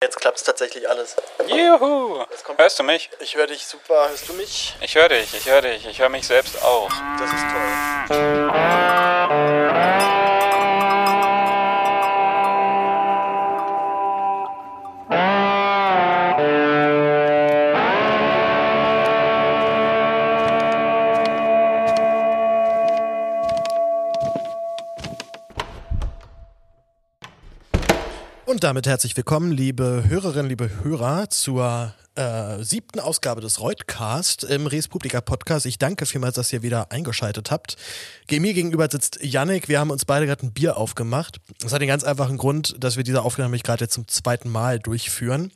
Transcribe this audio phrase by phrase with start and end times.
[0.00, 1.16] Jetzt klappt es tatsächlich alles.
[1.48, 2.24] Juhu!
[2.56, 3.10] Hörst du mich?
[3.18, 4.08] Ich höre dich super.
[4.08, 4.76] Hörst du mich?
[4.80, 5.86] Ich höre dich, ich höre dich.
[5.86, 6.88] Ich höre mich selbst auch.
[7.18, 7.44] Das ist
[8.08, 8.77] toll.
[28.58, 34.66] Und damit herzlich willkommen, liebe Hörerinnen, liebe Hörer, zur äh, siebten Ausgabe des Reutcast im
[34.66, 35.64] Res Publica Podcast.
[35.64, 37.76] Ich danke vielmals, dass ihr wieder eingeschaltet habt.
[38.28, 39.68] Mir gegenüber sitzt Yannick.
[39.68, 41.36] Wir haben uns beide gerade ein Bier aufgemacht.
[41.60, 45.52] Das hat den ganz einfachen Grund, dass wir diese Aufnahme gerade zum zweiten Mal durchführen.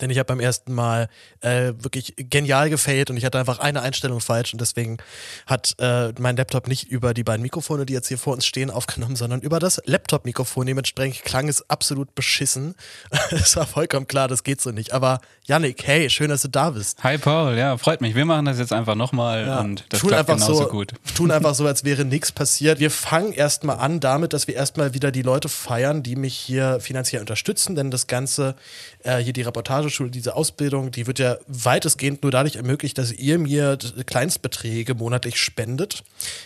[0.00, 1.08] Denn ich habe beim ersten Mal
[1.40, 4.98] äh, wirklich genial gefailt und ich hatte einfach eine Einstellung falsch und deswegen
[5.46, 8.70] hat äh, mein Laptop nicht über die beiden Mikrofone, die jetzt hier vor uns stehen,
[8.70, 10.66] aufgenommen, sondern über das Laptop-Mikrofon.
[10.66, 12.74] Dementsprechend klang es absolut beschissen.
[13.30, 14.92] es war vollkommen klar, das geht so nicht.
[14.92, 17.02] Aber Yannick, hey, schön, dass du da bist.
[17.04, 18.14] Hi Paul, ja, freut mich.
[18.14, 19.60] Wir machen das jetzt einfach nochmal ja.
[19.60, 20.92] und das tun klappt einfach genauso so, gut.
[21.14, 22.80] Tun einfach so, als wäre nichts passiert.
[22.80, 26.80] Wir fangen erstmal an damit, dass wir erstmal wieder die Leute feiern, die mich hier
[26.80, 28.56] finanziell unterstützen, denn das Ganze,
[29.02, 29.42] äh, hier die
[29.84, 35.36] Reportageschule, diese Ausbildung, die wird ja weitestgehend nur dadurch ermöglicht, dass ihr mir Kleinstbeträge monatlich
[35.36, 36.02] spendet.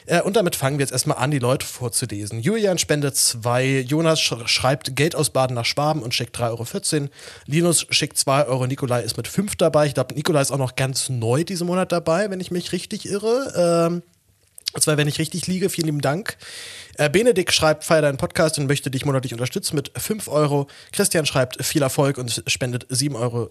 [0.06, 2.41] Äh, und damit fangen wir jetzt erstmal an, die Leute vorzulesen.
[2.41, 7.08] Julian spendet zwei, Jonas sch schreibt Geld aus Baden nach Schwaben und schickt 3,14 Euro.
[7.47, 9.86] Linus schickt 2 Euro, Nikolai ist mit 5 dabei.
[9.86, 13.08] Ich glaube, Nikolai ist auch noch ganz neu diesen Monat dabei, wenn ich mich richtig
[13.08, 13.89] irre.
[13.91, 14.02] Ähm,
[14.75, 16.36] und zwar, wenn ich richtig liege, vielen lieben Dank.
[16.98, 20.66] Äh, Benedikt schreibt, feier deinen Podcast und möchte dich monatlich unterstützen mit 5 Euro.
[20.91, 23.48] Christian schreibt, viel Erfolg und spendet 7,23 Euro.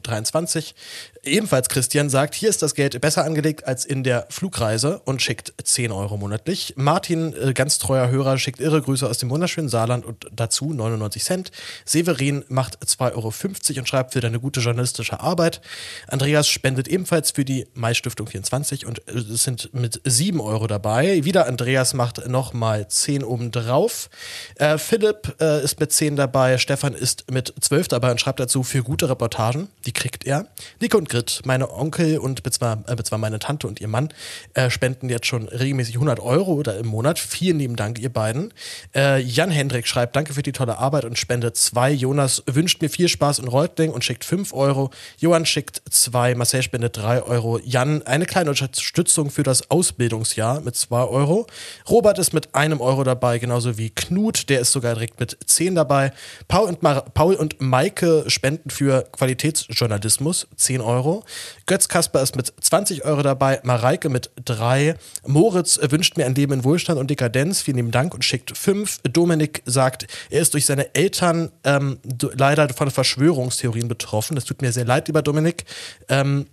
[1.23, 5.53] Ebenfalls Christian sagt, hier ist das Geld besser angelegt als in der Flugreise und schickt
[5.63, 6.73] 10 Euro monatlich.
[6.75, 11.23] Martin, äh, ganz treuer Hörer, schickt irre Grüße aus dem wunderschönen Saarland und dazu 99
[11.23, 11.51] Cent.
[11.85, 15.61] Severin macht 2,50 Euro und schreibt für deine gute journalistische Arbeit.
[16.09, 21.23] Andreas spendet ebenfalls für die Mai-Stiftung 24 und äh, es sind mit 7 Euro dabei.
[21.23, 24.09] Wieder Andreas macht nochmal 10 Euro obendrauf.
[24.55, 28.63] Äh, Philipp äh, ist mit 10 dabei, Stefan ist mit 12 dabei und schreibt dazu
[28.63, 29.69] für gute Reportagen.
[29.85, 30.47] Die kriegt er.
[30.81, 34.09] Nico und Grit, meine Onkel und zwar, äh, meine Tante und ihr Mann,
[34.53, 37.19] äh, spenden jetzt schon regelmäßig 100 Euro oder im Monat.
[37.19, 38.53] Vielen lieben Dank, ihr beiden.
[38.95, 41.91] Äh, Jan Hendrik schreibt, danke für die tolle Arbeit und spendet 2.
[41.91, 44.89] Jonas wünscht mir viel Spaß in Reutling und schickt 5 Euro.
[45.19, 47.59] Johann schickt 2, Marcel spendet 3 Euro.
[47.63, 51.47] Jan, eine kleine Unterstützung für das Ausbildungsjahr mit 2 Euro.
[51.89, 55.37] Robert ist mit einem Euro dabei dabei, genauso wie Knut, der ist sogar direkt mit
[55.45, 56.13] 10 dabei.
[56.47, 61.25] Paul und, Mar Paul und Maike spenden für Qualitätsjournalismus 10 Euro.
[61.65, 64.95] Götz Kasper ist mit 20 Euro dabei, Mareike mit 3.
[65.25, 69.01] Moritz wünscht mir ein Leben in Wohlstand und Dekadenz, vielen lieben Dank und schickt 5.
[69.11, 71.99] Dominik sagt, er ist durch seine Eltern ähm,
[72.37, 74.35] leider von Verschwörungstheorien betroffen.
[74.35, 75.65] Das tut mir sehr leid, lieber Dominik.
[76.07, 76.45] Ähm,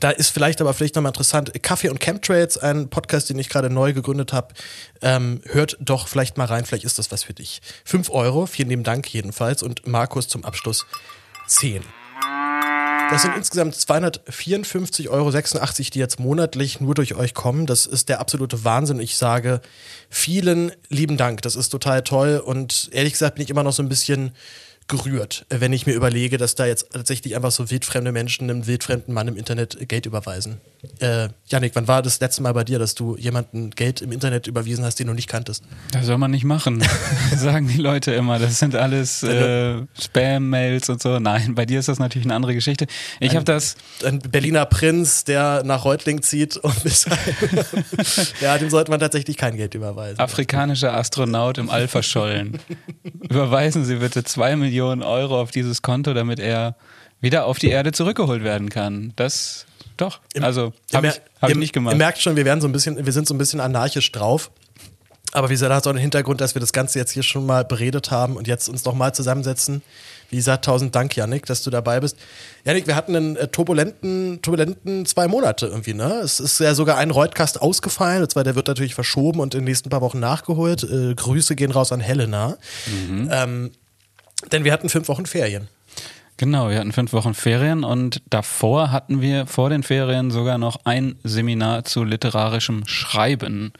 [0.00, 3.70] da ist vielleicht aber vielleicht nochmal interessant, Kaffee und Chemtrails, ein Podcast, den ich gerade
[3.70, 4.54] neu gegründet habe.
[5.02, 7.60] Ähm, hört doch vielleicht mal rein, vielleicht ist das was für dich.
[7.84, 9.62] Fünf Euro, vielen lieben Dank jedenfalls.
[9.62, 10.86] Und Markus zum Abschluss
[11.46, 11.82] zehn.
[13.08, 17.66] Das sind insgesamt 254,86 Euro, die jetzt monatlich nur durch euch kommen.
[17.66, 18.98] Das ist der absolute Wahnsinn.
[18.98, 19.60] Ich sage
[20.10, 21.40] vielen lieben Dank.
[21.42, 22.42] Das ist total toll.
[22.44, 24.32] Und ehrlich gesagt bin ich immer noch so ein bisschen
[24.88, 29.12] gerührt, wenn ich mir überlege, dass da jetzt tatsächlich einfach so wildfremde Menschen einem wildfremden
[29.12, 30.60] Mann im Internet Geld überweisen.
[31.00, 34.46] Äh, Janik, wann war das letzte Mal bei dir, dass du jemanden Geld im Internet
[34.46, 35.64] überwiesen hast, den du nicht kanntest?
[35.90, 36.84] Das soll man nicht machen,
[37.36, 38.38] sagen die Leute immer.
[38.38, 41.18] Das sind alles äh, Spam-Mails und so.
[41.18, 42.86] Nein, bei dir ist das natürlich eine andere Geschichte.
[43.18, 43.76] Ich habe das.
[44.04, 47.06] Ein Berliner Prinz, der nach Reutling zieht und bis
[48.40, 50.20] ja, dem sollte man tatsächlich kein Geld überweisen.
[50.20, 52.58] Afrikanischer Astronaut im All verschollen.
[53.28, 56.76] Überweisen Sie bitte zwei Millionen Euro auf dieses Konto, damit er
[57.20, 59.12] wieder auf die Erde zurückgeholt werden kann.
[59.16, 59.66] Das
[59.96, 60.20] doch.
[60.40, 61.94] Also habe ich, hab ich nicht gemacht.
[61.94, 64.50] Ihr merkt schon, wir werden so ein bisschen, wir sind so ein bisschen anarchisch drauf.
[65.32, 67.44] Aber wie gesagt, das hat auch den Hintergrund, dass wir das Ganze jetzt hier schon
[67.44, 69.82] mal beredet haben und jetzt uns noch mal zusammensetzen.
[70.30, 72.16] Wie gesagt, tausend Dank, Janik, dass du dabei bist.
[72.64, 76.20] Janik, wir hatten einen äh, turbulenten, turbulenten zwei Monate irgendwie, ne?
[76.24, 79.60] Es ist ja sogar ein Reutcast ausgefallen, und zwar der wird natürlich verschoben und in
[79.60, 80.82] den nächsten paar Wochen nachgeholt.
[80.84, 82.56] Äh, Grüße gehen raus an Helena.
[82.86, 83.28] Mhm.
[83.30, 83.70] Ähm,
[84.52, 85.68] denn wir hatten fünf Wochen Ferien.
[86.38, 90.76] Genau, wir hatten fünf Wochen Ferien und davor hatten wir vor den Ferien sogar noch
[90.84, 93.72] ein Seminar zu literarischem Schreiben.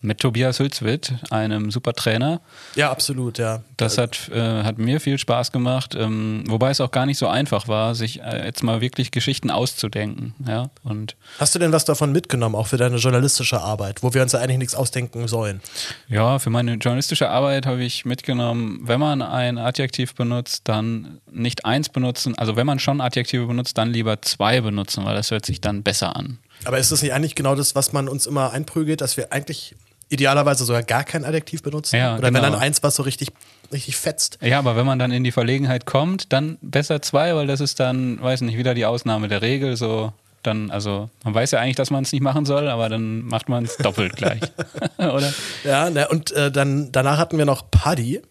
[0.00, 2.40] Mit Tobias Hülswit, einem super Trainer.
[2.76, 3.64] Ja, absolut, ja.
[3.76, 7.26] Das hat, äh, hat mir viel Spaß gemacht, ähm, wobei es auch gar nicht so
[7.26, 10.34] einfach war, sich äh, jetzt mal wirklich Geschichten auszudenken.
[10.46, 10.70] Ja?
[10.84, 14.32] Und Hast du denn was davon mitgenommen, auch für deine journalistische Arbeit, wo wir uns
[14.32, 15.60] ja eigentlich nichts ausdenken sollen?
[16.06, 21.64] Ja, für meine journalistische Arbeit habe ich mitgenommen, wenn man ein Adjektiv benutzt, dann nicht
[21.64, 22.38] eins benutzen.
[22.38, 25.82] Also wenn man schon Adjektive benutzt, dann lieber zwei benutzen, weil das hört sich dann
[25.82, 26.38] besser an.
[26.64, 29.74] Aber ist das nicht eigentlich genau das, was man uns immer einprügelt, dass wir eigentlich
[30.08, 31.96] idealerweise sogar gar kein Adjektiv benutzen.
[31.96, 32.42] Ja, Oder genau.
[32.42, 33.28] wenn dann eins, was so richtig,
[33.72, 34.38] richtig fetzt.
[34.42, 37.80] Ja, aber wenn man dann in die Verlegenheit kommt, dann besser zwei, weil das ist
[37.80, 39.76] dann, weiß nicht, wieder die Ausnahme der Regel.
[39.76, 40.12] So
[40.42, 43.48] dann, also man weiß ja eigentlich, dass man es nicht machen soll, aber dann macht
[43.48, 44.40] man es doppelt gleich.
[44.98, 45.32] Oder?
[45.64, 48.22] Ja, ne, und äh, dann danach hatten wir noch Paddy.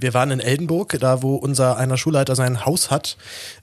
[0.00, 3.16] Wir waren in Eldenburg, da wo unser einer Schulleiter sein Haus hat.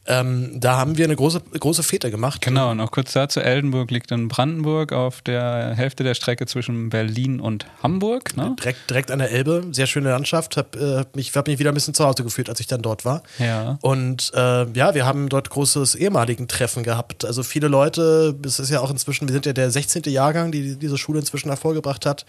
[0.06, 2.42] Ähm, da haben wir eine große, große Fete gemacht.
[2.42, 3.40] Genau, noch kurz dazu.
[3.40, 8.36] Eldenburg liegt in Brandenburg auf der Hälfte der Strecke zwischen Berlin und Hamburg.
[8.36, 8.56] Ne?
[8.60, 10.58] Direkt, direkt an der Elbe, sehr schöne Landschaft.
[10.58, 13.06] Hab, äh, mich, hab mich wieder ein bisschen zu Hause gefühlt, als ich dann dort
[13.06, 13.24] war.
[13.40, 13.78] Ja.
[13.82, 17.24] Und äh, ja, wir haben dort großes ehemaligen Treffen gehabt.
[17.24, 20.04] Also viele Leute, es ist ja auch inzwischen, wir sind ja der 16.
[20.08, 22.26] Jahrgang, die diese Schule inzwischen hervorgebracht hat,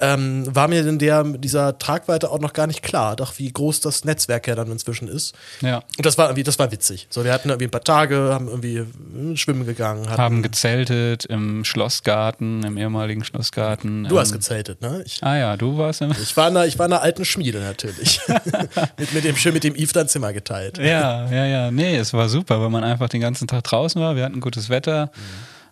[0.00, 3.80] ähm, war mir in der, dieser Tragweite auch noch gar nicht klar, doch wie groß
[3.80, 5.34] das Netzwerk ja dann inzwischen ist.
[5.62, 5.76] Ja.
[5.96, 7.06] Und das war irgendwie, das war witzig.
[7.10, 10.08] So, wir hatten irgendwie ein paar Tage, haben irgendwie äh, schwimmen gegangen.
[10.08, 14.04] Hatten, Haben gezeltet im Schlossgarten, im ehemaligen Schlossgarten.
[14.04, 15.02] du hast Ähm, gezeltet, ne?
[15.06, 16.10] Ich, Ah ja, du warst im.
[16.10, 18.20] ich, war in einer, ich war in einer alten Schmiede natürlich.
[18.98, 20.78] mit, mit dem schön mit dem Yves dann Zimmer geteilt.
[20.78, 21.70] Ja, ja, ja.
[21.70, 24.16] Nee, es war super, weil man einfach den ganzen Tag draußen war.
[24.16, 25.10] Wir hatten gutes Wetter,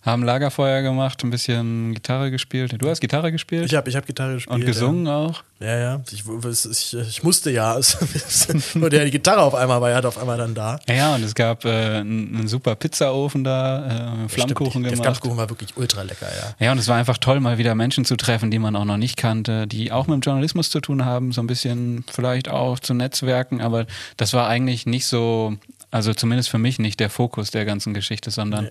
[0.05, 2.75] haben Lagerfeuer gemacht, ein bisschen Gitarre gespielt.
[2.77, 4.55] Du hast Gitarre gespielt Ich habe ich hab Gitarre gespielt.
[4.55, 5.43] und gesungen auch.
[5.61, 6.01] Ja, ja.
[6.13, 6.25] Ich,
[6.71, 7.81] ich, ich musste ja.
[8.75, 10.79] Nur der die Gitarre auf einmal war, ja hat auf einmal dann da.
[10.89, 15.05] Ja, und es gab äh, einen, super Pizzaofen da, äh, Flammkuchen Stimmt, Der gemacht.
[15.05, 16.67] Flammkuchen war wirklich ultra lecker, ja.
[16.67, 18.99] Ja, und es war einfach toll, mal wieder Menschen zu treffen, die man auch noch
[18.99, 22.79] nicht kannte, die auch mit dem Journalismus zu tun haben, so ein bisschen vielleicht auch
[22.79, 23.87] zu Netzwerken, aber
[24.19, 25.55] das war eigentlich nicht so,
[25.91, 28.69] also zumindest für mich nicht der Fokus der ganzen Geschichte, sondern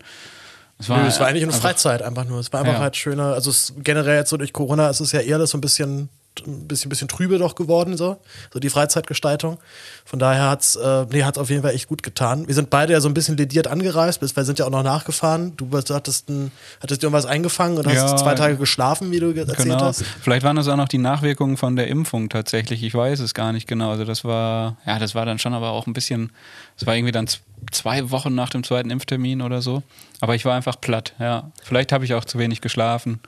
[0.80, 2.40] es war, Nö, es war eigentlich eine einfach- Freizeit einfach nur.
[2.40, 2.80] Es war einfach Ja.
[2.80, 3.34] halt schöner.
[3.34, 6.10] Also es, generell jetzt so durch Corona ist es ja eher das so ein bisschen,
[6.48, 8.18] ein bisschen, bisschen trübe doch geworden, so,
[8.52, 9.58] so die Freizeitgestaltung.
[10.06, 12.48] Von daher hat's, äh, nee, hat's auf jeden Fall echt gut getan.
[12.48, 14.84] Wir sind beide ja so ein bisschen lediert angereist, bis wir sind ja auch noch
[14.84, 15.56] nachgefahren.
[15.58, 16.52] Du hattest, ein,
[16.82, 19.82] hattest irgendwas eingefangen und Ja, hast zwei Tage geschlafen, wie du erzählt Genau.
[19.82, 20.04] hast.
[20.22, 22.84] Vielleicht waren das auch noch die Nachwirkungen von der Impfung tatsächlich.
[22.84, 23.92] Ich weiß es gar nicht genau.
[23.92, 26.32] Also das war, ja, das war dann schon aber auch ein bisschen,
[26.78, 27.28] es war irgendwie dann
[27.72, 29.84] zwei Wochen nach dem zweiten Impftermin oder so.
[30.20, 31.52] Aber ich war einfach platt, ja.
[31.64, 33.20] Vielleicht habe ich auch zu wenig geschlafen.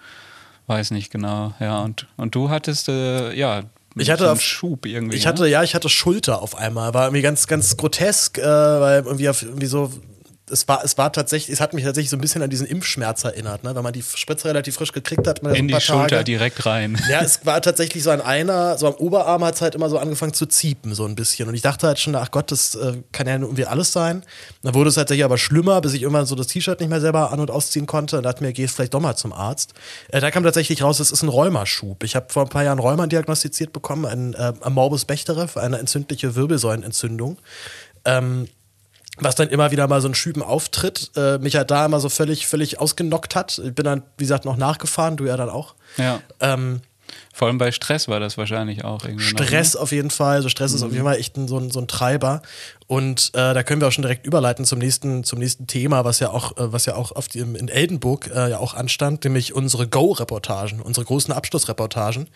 [0.67, 1.81] Weiß nicht genau, ja.
[1.83, 3.63] Und, und du hattest, äh, ja,
[3.97, 5.15] Ich hatte auf- Schub irgendwie.
[5.15, 5.29] Ich ne?
[5.29, 6.93] hatte, ja, ich hatte Schulter auf einmal.
[6.93, 9.91] War irgendwie ganz, ganz grotesk, äh, weil irgendwie, auf, irgendwie so.
[10.49, 13.23] Es war, es war tatsächlich, es hat mich tatsächlich so ein bisschen an diesen Impfschmerz
[13.23, 13.73] erinnert, ne?
[13.73, 15.41] Weil man die Spritze relativ frisch gekriegt hat.
[15.41, 16.23] man in ein die Schulter Tage.
[16.23, 16.99] direkt rein.
[17.09, 19.97] Ja, es war tatsächlich so an einer, so am Oberarm hat es halt immer so
[19.97, 21.47] angefangen zu ziepen, so ein bisschen.
[21.49, 24.23] Und ich dachte halt schon, ach Gott, das äh, kann ja irgendwie alles sein.
[24.63, 27.31] Dann wurde es tatsächlich aber schlimmer, bis ich irgendwann so das T-Shirt nicht mehr selber
[27.31, 28.17] an- und ausziehen konnte.
[28.17, 29.73] Und dachte mir, gehst vielleicht doch mal zum Arzt.
[30.09, 32.03] Äh, da kam tatsächlich raus, es ist ein Rheumaschub.
[32.03, 36.35] Ich habe vor ein paar Jahren Rheuma diagnostiziert bekommen, ein äh, Morbus Bechterew, eine entzündliche
[36.35, 37.37] Wirbelsäulenentzündung.
[38.05, 38.47] Ähm,
[39.17, 42.09] was dann immer wieder mal so ein Schüben auftritt, äh, mich halt da immer so
[42.09, 43.61] völlig, völlig ausgenockt hat.
[43.63, 45.75] Ich bin dann, wie gesagt, noch nachgefahren, du ja dann auch.
[45.97, 46.21] Ja.
[46.39, 46.81] Ähm,
[47.35, 49.33] Vor allem bei Stress war das wahrscheinlich auch irgendwie.
[49.33, 49.45] noch, ne?
[49.45, 50.37] Stress auf jeden Fall.
[50.37, 52.41] Also Stress ist auf jeden Fall echt ein, so, ein, so ein Treiber.
[52.87, 56.21] Und äh, da können wir auch schon direkt überleiten zum nächsten, zum nächsten Thema, was
[56.21, 59.53] ja auch, äh, was ja auch auf dem, in Eldenburg äh, ja auch anstand, nämlich
[59.53, 62.29] unsere Go-Reportagen, unsere großen Abschlussreportagen,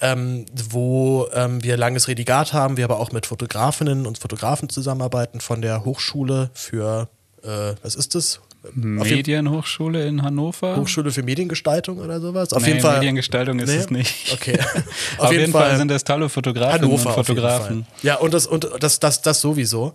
[0.00, 5.40] ähm, wo ähm, wir langes Redigat haben, wir aber auch mit Fotografinnen und Fotografen zusammenarbeiten
[5.40, 7.08] von der Hochschule für,
[7.44, 8.40] äh, was ist das?
[8.64, 10.76] Auf jeden- Medienhochschule in Hannover.
[10.76, 12.52] Hochschule für Mediengestaltung oder sowas.
[12.52, 12.98] Auf Nee, jeden Fall.
[12.98, 13.76] Mediengestaltung ist Nee?
[13.76, 14.32] es nicht.
[14.32, 14.56] Okay.
[15.18, 17.84] Auf, jeden, Fall, sind das tolle Fotografinnen Hannover und auf jeden Fotografen.
[17.84, 17.94] Fall.
[18.02, 19.94] Ja, und das, und das, das, das sowieso.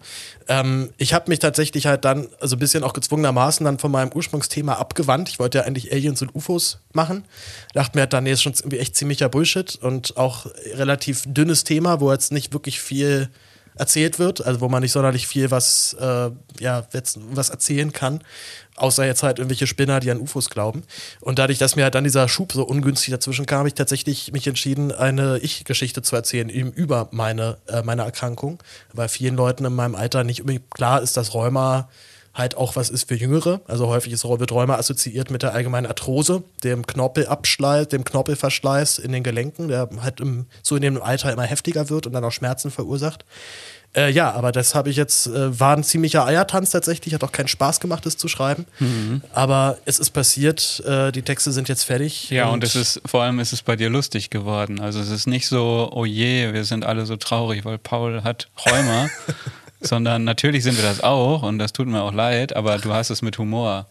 [0.50, 4.12] Ähm, ich habe mich tatsächlich halt dann, also ein bisschen auch gezwungenermaßen dann von meinem
[4.13, 5.29] Ursprungsthema abgewandt.
[5.29, 7.24] Ich wollte ja eigentlich Aliens und UFOs machen.
[7.74, 11.63] Dachte mir halt dann, nee, ist schon irgendwie echt ziemlicher Bullshit und auch relativ dünnes
[11.63, 13.29] Thema, wo jetzt nicht wirklich viel
[13.77, 16.29] erzählt wird, also wo man nicht sonderlich viel was, äh,
[16.60, 16.88] ja,
[17.31, 18.22] was erzählen kann,
[18.75, 20.84] außer jetzt halt irgendwelche Spinner, die an UFOs glauben.
[21.19, 24.31] Und dadurch, dass mir halt dann dieser Schub so ungünstig dazwischen kam, habe ich tatsächlich
[24.31, 28.62] mich entschieden, eine Ich-Geschichte zu erzählen, eben über meine, äh, meine Erkrankung,
[28.93, 31.89] weil vielen Leuten in meinem Alter nicht unbedingt klar ist, dass Rheuma
[32.38, 33.62] halt auch was ist für Jüngere.
[33.67, 39.12] Also häufig ist, wird Rheuma assoziiert mit der allgemeinen Arthrose, dem Knorpelabschleiß, dem Knorpelverschleiß in
[39.12, 43.25] den Gelenken, der halt im zunehmendem Alter immer heftiger wird und dann auch Schmerzen verursacht.
[43.96, 47.32] Äh, ja, aber das habe ich jetzt, äh, war ein ziemlicher Eiertanz tatsächlich, hat auch
[47.32, 48.65] keinen Spaß gemacht, das zu schreiben.
[48.79, 49.22] Mhm.
[49.34, 52.29] Aber es ist passiert, äh, die Texte sind jetzt fertig.
[52.29, 54.79] Ja, und, und, es ist, vor allem ist es bei dir lustig geworden.
[54.79, 58.50] Also es ist nicht so, oh je, wir sind alle so traurig, weil Paul hat
[58.65, 59.10] Rheuma.
[59.79, 63.10] sondern natürlich sind wir das auch und das tut mir auch leid, aber du hast
[63.10, 63.88] es mit Humor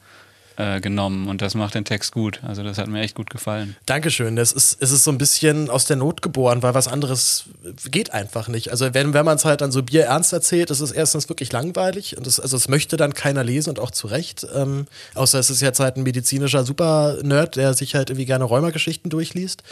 [0.57, 2.41] äh, genommen und das macht den Text gut.
[2.43, 3.77] Also das hat mir echt gut gefallen.
[3.85, 4.37] Dankeschön.
[4.37, 7.45] Das ist, es ist so ein bisschen aus der Not geboren, weil was anderes
[7.91, 8.71] geht einfach nicht.
[8.71, 12.17] Also wenn, wenn man es halt dann so bierernst erzählt, ist es erstens wirklich langweilig
[12.17, 14.47] und das, also es möchte dann keiner lesen und auch zu Recht.
[14.55, 19.11] Ähm, außer es ist jetzt halt ein medizinischer Super-Nerd, der sich halt irgendwie gerne Rheumageschichten
[19.11, 19.63] durchliest.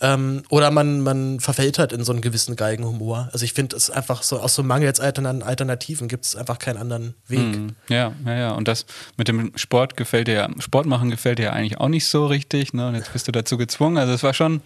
[0.00, 3.28] Ähm, oder man, man verfällt halt in so einen gewissen Geigenhumor.
[3.32, 7.14] Also ich finde es einfach so, aus so mangels Alternativen gibt es einfach keinen anderen
[7.26, 7.40] Weg.
[7.40, 8.50] Mm, ja, ja, ja.
[8.52, 8.86] Und das
[9.16, 12.72] mit dem Sport gefällt dir, Sport machen gefällt dir eigentlich auch nicht so richtig.
[12.74, 12.88] Ne?
[12.88, 13.98] Und jetzt bist du dazu gezwungen.
[13.98, 14.60] Also es war schon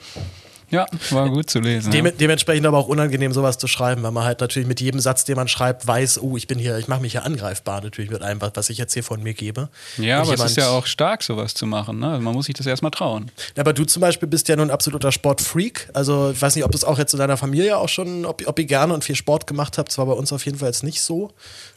[0.72, 1.90] ja, war gut zu lesen.
[1.90, 2.12] Dem, ja.
[2.12, 5.36] Dementsprechend aber auch unangenehm, sowas zu schreiben, weil man halt natürlich mit jedem Satz, den
[5.36, 8.40] man schreibt, weiß, oh, ich bin hier, ich mache mich hier angreifbar natürlich mit allem,
[8.40, 9.68] was ich jetzt hier von mir gebe.
[9.98, 11.98] Ja, Und aber es ist ja auch stark, sowas zu machen.
[11.98, 12.08] Ne?
[12.08, 13.30] Also man muss sich das erstmal trauen.
[13.56, 15.90] aber du zum Beispiel bist ja nun ein absoluter Sportfreak.
[15.92, 18.42] Also ich weiß nicht, ob du es auch jetzt in deiner Familie auch schon, ob,
[18.46, 19.90] ob ihr gerne und viel Sport gemacht habt.
[19.90, 21.32] Das war bei uns auf jeden Fall jetzt nicht so.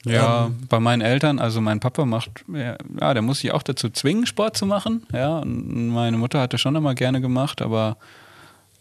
[0.06, 3.90] Ja, ähm, bei meinen Eltern, also mein Papa macht, ja, der muss sich auch dazu
[3.90, 5.06] zwingen, Sport zu machen.
[5.12, 7.98] Ja, und meine Mutter hatte schon immer gerne gemacht, aber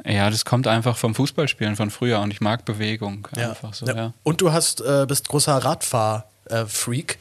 [0.05, 3.29] ja, das kommt einfach vom Fußballspielen von früher und ich mag Bewegung.
[3.37, 3.75] Einfach ja.
[3.75, 4.13] so, ja.
[4.23, 7.19] Und du hast, äh, bist großer Radfahr-Freak.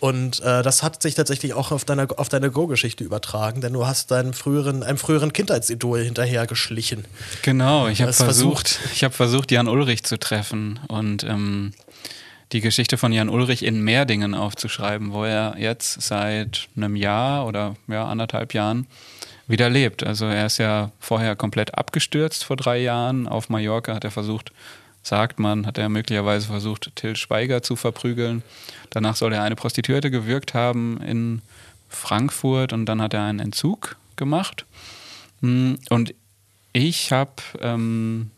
[0.00, 3.86] Und äh, das hat sich tatsächlich auch auf deine, auf deine Go-Geschichte übertragen, denn du
[3.86, 7.06] hast deinem früheren, einem früheren Kindheitsidol hinterher geschlichen.
[7.40, 11.72] Genau, ich habe versucht, versucht, ich habe versucht, Jan Ulrich zu treffen und ähm,
[12.52, 17.74] die Geschichte von Jan Ulrich in Mehrdingen aufzuschreiben, wo er jetzt seit einem Jahr oder
[17.88, 18.86] ja, anderthalb Jahren
[19.46, 20.04] wieder lebt.
[20.04, 23.28] Also er ist ja vorher komplett abgestürzt vor drei Jahren.
[23.28, 24.52] Auf Mallorca hat er versucht,
[25.02, 28.42] sagt man, hat er möglicherweise versucht, Till Schweiger zu verprügeln.
[28.90, 31.42] Danach soll er eine Prostituierte gewirkt haben in
[31.88, 34.64] Frankfurt und dann hat er einen Entzug gemacht.
[35.40, 36.14] Hm, und
[36.72, 38.30] ich habe, ähm,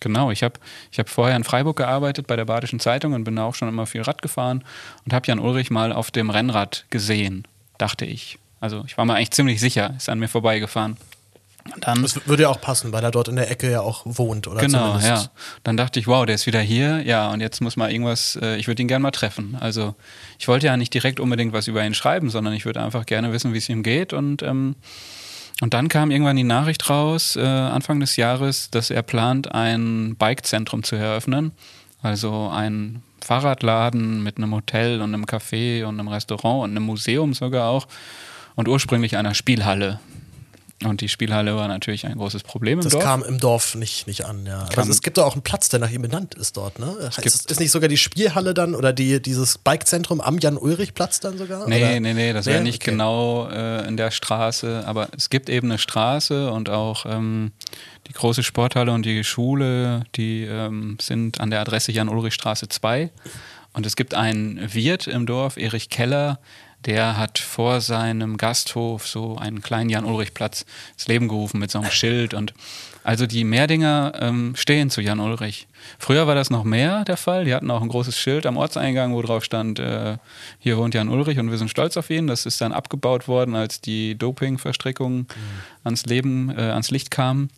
[0.00, 0.58] genau, ich habe
[0.90, 3.86] ich hab vorher in Freiburg gearbeitet bei der Badischen Zeitung und bin auch schon immer
[3.86, 4.64] viel Rad gefahren
[5.04, 7.46] und habe Jan Ulrich mal auf dem Rennrad gesehen,
[7.78, 8.38] dachte ich.
[8.60, 10.96] Also ich war mir eigentlich ziemlich sicher, ist an mir vorbeigefahren.
[11.80, 14.46] Dann, das würde ja auch passen, weil er dort in der Ecke ja auch wohnt,
[14.46, 14.60] oder?
[14.60, 15.24] Genau, zumindest.
[15.24, 15.30] ja.
[15.64, 18.56] Dann dachte ich, wow, der ist wieder hier, ja, und jetzt muss mal irgendwas, äh,
[18.56, 19.56] ich würde ihn gerne mal treffen.
[19.58, 19.94] Also
[20.38, 23.32] ich wollte ja nicht direkt unbedingt was über ihn schreiben, sondern ich würde einfach gerne
[23.32, 24.12] wissen, wie es ihm geht.
[24.12, 24.76] Und, ähm,
[25.60, 30.16] und dann kam irgendwann die Nachricht raus, äh, Anfang des Jahres, dass er plant, ein
[30.16, 31.52] Bikezentrum zu eröffnen.
[32.02, 37.34] Also ein Fahrradladen mit einem Hotel und einem Café und einem Restaurant und einem Museum
[37.34, 37.88] sogar auch
[38.56, 40.00] und ursprünglich einer Spielhalle.
[40.84, 43.02] Und die Spielhalle war natürlich ein großes Problem im das Dorf.
[43.02, 44.66] Das kam im Dorf nicht, nicht an, ja.
[44.76, 46.94] Also es gibt da auch einen Platz, der nach ihm benannt ist dort, ne?
[47.00, 51.38] Es ist, ist nicht sogar die Spielhalle dann oder die, dieses Bikezentrum am Jan-Ulrich-Platz dann
[51.38, 51.66] sogar?
[51.66, 52.00] Nee, oder?
[52.00, 52.64] nee, nee, das wäre nee?
[52.64, 52.90] nicht okay.
[52.90, 54.84] genau äh, in der Straße.
[54.86, 57.52] Aber es gibt eben eine Straße und auch ähm,
[58.06, 63.10] die große Sporthalle und die Schule, die ähm, sind an der Adresse Jan-Ulrich-Straße 2.
[63.72, 66.38] Und es gibt einen Wirt im Dorf, Erich Keller,
[66.86, 70.64] der hat vor seinem Gasthof so einen kleinen Jan-Ulrich-Platz
[70.94, 72.54] ins Leben gerufen mit so einem Schild und
[73.06, 75.68] also die Meerdinger ähm, stehen zu Jan Ulrich.
[75.96, 77.44] Früher war das noch mehr der Fall.
[77.44, 80.16] Die hatten auch ein großes Schild am Ortseingang, wo drauf stand, äh,
[80.58, 82.26] hier wohnt Jan Ulrich und wir sind stolz auf ihn.
[82.26, 85.26] Das ist dann abgebaut worden, als die Doping-Verstrickungen mhm.
[85.84, 87.50] ans Leben, äh, ans Licht kamen.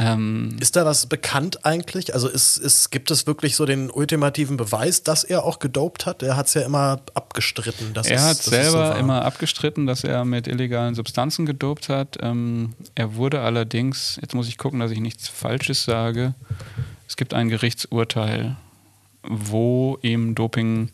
[0.00, 2.14] Ähm, ist da was bekannt eigentlich?
[2.14, 6.22] Also ist, ist, gibt es wirklich so den ultimativen Beweis, dass er auch gedopt hat?
[6.22, 7.92] Er hat es ja immer abgestritten.
[7.94, 12.16] er es, hat selber so immer abgestritten, dass er mit illegalen Substanzen gedopt hat.
[12.20, 16.34] Ähm, er wurde allerdings, jetzt muss ich gucken, dass ich nichts Falsches sage,
[17.08, 18.56] es gibt ein Gerichtsurteil,
[19.22, 20.90] wo ihm Doping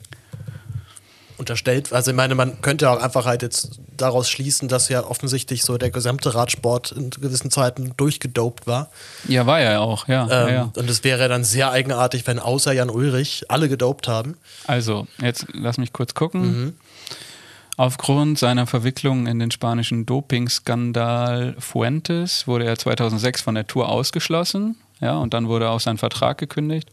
[1.36, 1.92] unterstellt.
[1.92, 5.78] Also ich meine, man könnte auch einfach halt jetzt daraus schließen, dass ja offensichtlich so
[5.78, 8.90] der gesamte Radsport in gewissen Zeiten durchgedopt war.
[9.28, 10.22] Ja, war ja auch, ja.
[10.24, 10.70] Ähm, ja, ja.
[10.76, 14.36] Und es wäre dann sehr eigenartig, wenn außer Jan Ulrich alle gedopt haben.
[14.66, 16.42] Also, jetzt lass mich kurz gucken.
[16.42, 16.74] Mhm.
[17.76, 24.76] Aufgrund seiner Verwicklung in den spanischen Dopingskandal Fuentes wurde er 2006 von der Tour ausgeschlossen.
[25.00, 26.88] Ja, und dann wurde auch sein Vertrag gekündigt.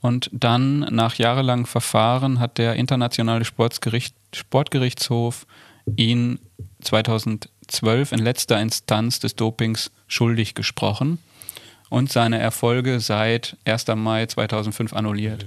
[0.00, 5.46] Und dann, nach jahrelangem Verfahren, hat der Internationale Sportgericht, Sportgerichtshof
[5.96, 6.38] ihn
[6.82, 11.18] 2012 in letzter Instanz des Dopings schuldig gesprochen
[11.88, 13.86] und seine Erfolge seit 1.
[13.96, 15.46] Mai 2005 annulliert.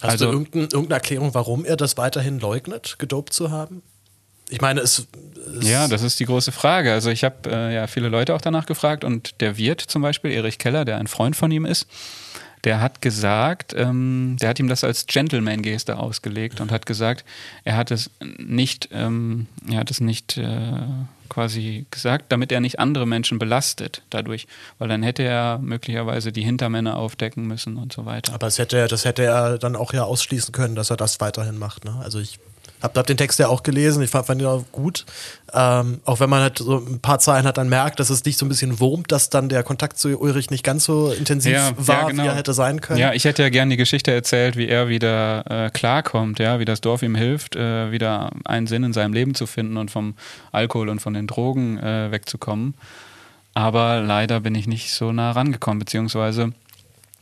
[0.00, 3.82] Hast also, du irgendeine, irgendeine Erklärung, warum er das weiterhin leugnet, gedopt zu haben?
[4.50, 5.06] Ich meine, es,
[5.58, 6.92] es Ja, das ist die große Frage.
[6.92, 10.30] Also ich habe äh, ja viele Leute auch danach gefragt und der Wirt zum Beispiel,
[10.30, 11.86] Erich Keller, der ein Freund von ihm ist,
[12.68, 17.24] der hat gesagt, ähm, der hat ihm das als Gentleman-Geste ausgelegt und hat gesagt,
[17.64, 20.82] er hat es nicht, ähm, er hat es nicht äh,
[21.30, 24.46] quasi gesagt, damit er nicht andere Menschen belastet dadurch,
[24.78, 28.34] weil dann hätte er möglicherweise die Hintermänner aufdecken müssen und so weiter.
[28.34, 31.56] Aber das hätte, das hätte er dann auch ja ausschließen können, dass er das weiterhin
[31.56, 31.86] macht.
[31.86, 31.96] Ne?
[32.02, 32.38] Also ich
[32.82, 35.04] hab, hab den Text ja auch gelesen, ich fand, fand ihn auch gut.
[35.52, 38.36] Ähm, auch wenn man halt so ein paar Zeilen hat, dann merkt, dass es dich
[38.36, 41.72] so ein bisschen wurmt, dass dann der Kontakt zu Ulrich nicht ganz so intensiv Ja,
[41.76, 42.22] war, ja, genau.
[42.22, 42.98] wie er hätte sein können.
[42.98, 46.64] Ja, ich hätte ja gerne die Geschichte erzählt, wie er wieder äh, klarkommt, ja, wie
[46.64, 50.14] das Dorf ihm hilft, äh, wieder einen Sinn in seinem Leben zu finden und vom
[50.52, 52.74] Alkohol und von den Drogen äh, wegzukommen.
[53.54, 56.52] Aber leider bin ich nicht so nah rangekommen, beziehungsweise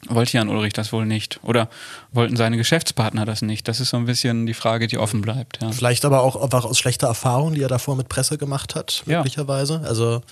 [0.08, 1.40] wollte Jan Ulrich das wohl nicht.
[1.42, 1.68] Oder
[2.12, 3.68] wollten seine Geschäftspartner das nicht?
[3.68, 5.60] Das ist so ein bisschen die Frage, die offen bleibt.
[5.62, 5.72] Ja.
[5.72, 9.18] Vielleicht aber auch einfach aus schlechter Erfahrung, die er davor mit Presse gemacht hat, Ja.
[9.18, 9.80] möglicherweise.
[9.84, 10.22] Also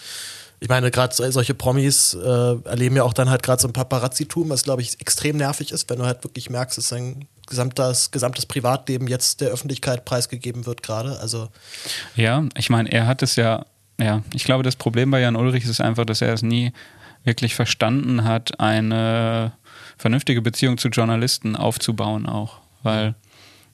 [0.61, 2.19] ich meine, gerade solche Promis äh,
[2.64, 5.90] erleben ja auch dann halt gerade so ein Paparazzi-Tum, was glaube ich extrem nervig ist,
[5.90, 10.83] wenn du halt wirklich merkst, dass sein gesamtes, gesamtes Privatleben jetzt der Öffentlichkeit preisgegeben wird
[10.83, 11.19] gerade.
[11.21, 11.49] Also
[12.16, 13.66] Ja, ich meine, er hat es ja,
[14.00, 16.73] ja, ich glaube, das Problem bei Jan Ulrich ist einfach, dass er es nie
[17.25, 19.52] wirklich verstanden hat, eine
[19.96, 22.60] vernünftige Beziehung zu Journalisten aufzubauen auch.
[22.82, 23.14] Weil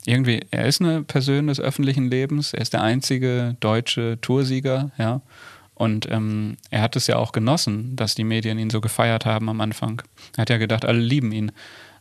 [0.07, 5.21] irgendwie, er ist eine Person des öffentlichen Lebens, er ist der einzige deutsche Toursieger, ja.
[5.75, 9.49] Und ähm, er hat es ja auch genossen, dass die Medien ihn so gefeiert haben
[9.49, 10.03] am Anfang.
[10.37, 11.53] Er hat ja gedacht, alle lieben ihn.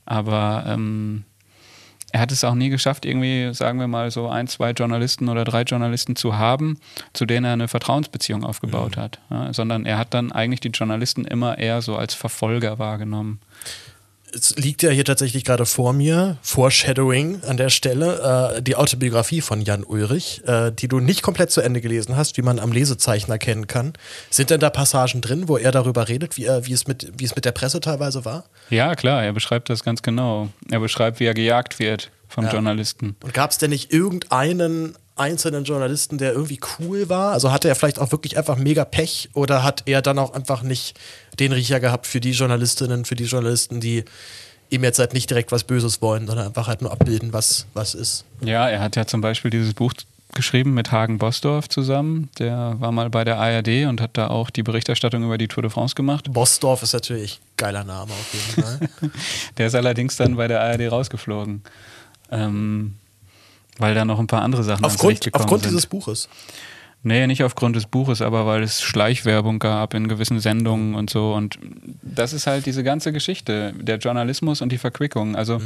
[0.05, 1.23] Aber ähm,
[2.11, 5.45] er hat es auch nie geschafft, irgendwie, sagen wir mal, so ein, zwei Journalisten oder
[5.45, 6.77] drei Journalisten zu haben,
[7.13, 9.19] zu denen er eine Vertrauensbeziehung aufgebaut hat.
[9.29, 13.39] Ja, sondern er hat dann eigentlich die Journalisten immer eher so als Verfolger wahrgenommen.
[14.33, 19.41] Es liegt ja hier tatsächlich gerade vor mir, Foreshadowing an der Stelle, äh, die Autobiografie
[19.41, 22.71] von Jan Ulrich, äh, die du nicht komplett zu Ende gelesen hast, wie man am
[22.71, 23.93] Lesezeichen erkennen kann.
[24.29, 27.25] Sind denn da Passagen drin, wo er darüber redet, wie, er, wie, es, mit, wie
[27.25, 28.45] es mit der Presse teilweise war?
[28.69, 30.49] Ja, klar, er beschreibt das ganz genau.
[30.69, 32.51] Er beschreibt, wie er gejagt wird vom Ja.
[32.51, 33.15] Journalisten.
[33.23, 37.33] Und gab es denn nicht irgendeinen einzelnen Journalisten, der irgendwie cool war?
[37.33, 40.63] Also hatte er vielleicht auch wirklich einfach mega Pech oder hat er dann auch einfach
[40.63, 40.97] nicht
[41.39, 44.05] den Riecher gehabt für die Journalistinnen, für die Journalisten, die
[44.69, 47.95] ihm jetzt halt nicht direkt was Böses wollen, sondern einfach halt nur abbilden, was, was
[47.95, 48.25] ist?
[48.41, 49.93] Ja, er hat ja zum Beispiel dieses Buch
[50.33, 52.29] geschrieben mit Hagen Bosdorf zusammen.
[52.37, 55.63] Der war mal bei der ARD und hat da auch die Berichterstattung über die Tour
[55.63, 56.31] de France gemacht.
[56.31, 59.11] Bossdorf ist natürlich ein geiler Name auf jeden Fall.
[59.57, 61.63] Der ist allerdings dann bei der ARD rausgeflogen.
[62.31, 62.95] Ähm,
[63.79, 65.71] weil da noch ein paar andere Sachen aufgrund aufgrund sind.
[65.71, 66.29] dieses Buches.
[67.01, 71.33] Nee, nicht aufgrund des Buches, aber weil es Schleichwerbung gab in gewissen Sendungen und so.
[71.33, 71.57] Und
[72.01, 75.37] das ist halt diese ganze Geschichte, der Journalismus und die Verquickung.
[75.37, 75.61] Also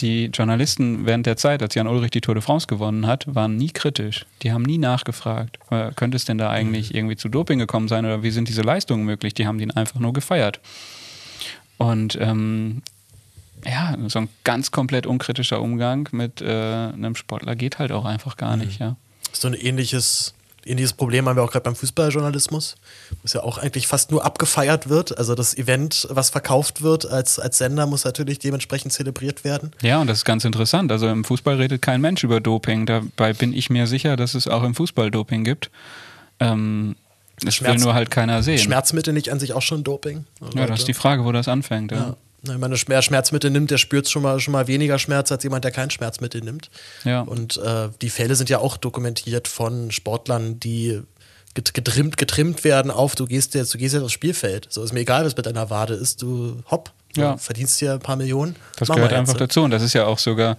[0.00, 3.56] die Journalisten während der Zeit, als Jan Ulrich die Tour de France gewonnen hat, waren
[3.56, 4.24] nie kritisch.
[4.42, 8.06] Die haben nie nachgefragt, äh, könnte es denn da eigentlich irgendwie zu Doping gekommen sein
[8.06, 9.34] oder wie sind diese Leistungen möglich?
[9.34, 10.60] Die haben den einfach nur gefeiert.
[11.76, 12.82] Und ähm,
[13.70, 18.36] ja, so ein ganz komplett unkritischer Umgang mit äh, einem Sportler geht halt auch einfach
[18.36, 18.96] gar nicht, ja.
[19.32, 22.76] So ein ähnliches, ähnliches Problem haben wir auch gerade beim Fußballjournalismus,
[23.22, 25.16] was ja auch eigentlich fast nur abgefeiert wird.
[25.18, 29.72] Also das Event, was verkauft wird als, als Sender, muss natürlich dementsprechend zelebriert werden.
[29.82, 30.90] Ja, und das ist ganz interessant.
[30.90, 32.86] Also im Fußball redet kein Mensch über Doping.
[32.86, 35.70] Dabei bin ich mir sicher, dass es auch im Fußball Doping gibt.
[36.40, 36.96] Ähm,
[37.36, 38.58] es will Schmerz- nur halt keiner sehen.
[38.58, 40.24] Schmerzmittel nicht an sich auch schon Doping?
[40.54, 41.92] ja, das ist die Frage, wo das anfängt.
[41.92, 41.98] Ja.
[41.98, 42.16] Ja.
[42.48, 45.64] Wenn man Schmer- Schmerzmittel nimmt, der spürt schon mal, schon mal weniger Schmerz als jemand,
[45.64, 46.70] der kein Schmerzmittel nimmt.
[47.04, 47.20] Ja.
[47.22, 51.00] Und äh, die Fälle sind ja auch dokumentiert von Sportlern, die
[51.54, 54.66] get- getrimmt, getrimmt werden auf, du gehst jetzt, du gehst jetzt aufs Spielfeld.
[54.70, 57.32] So ist mir egal, was mit deiner Wade ist, du hopp, Ja.
[57.32, 58.54] du verdienst dir ein paar Millionen.
[58.76, 60.56] Das gehört einfach dazu und das ist ja auch sogar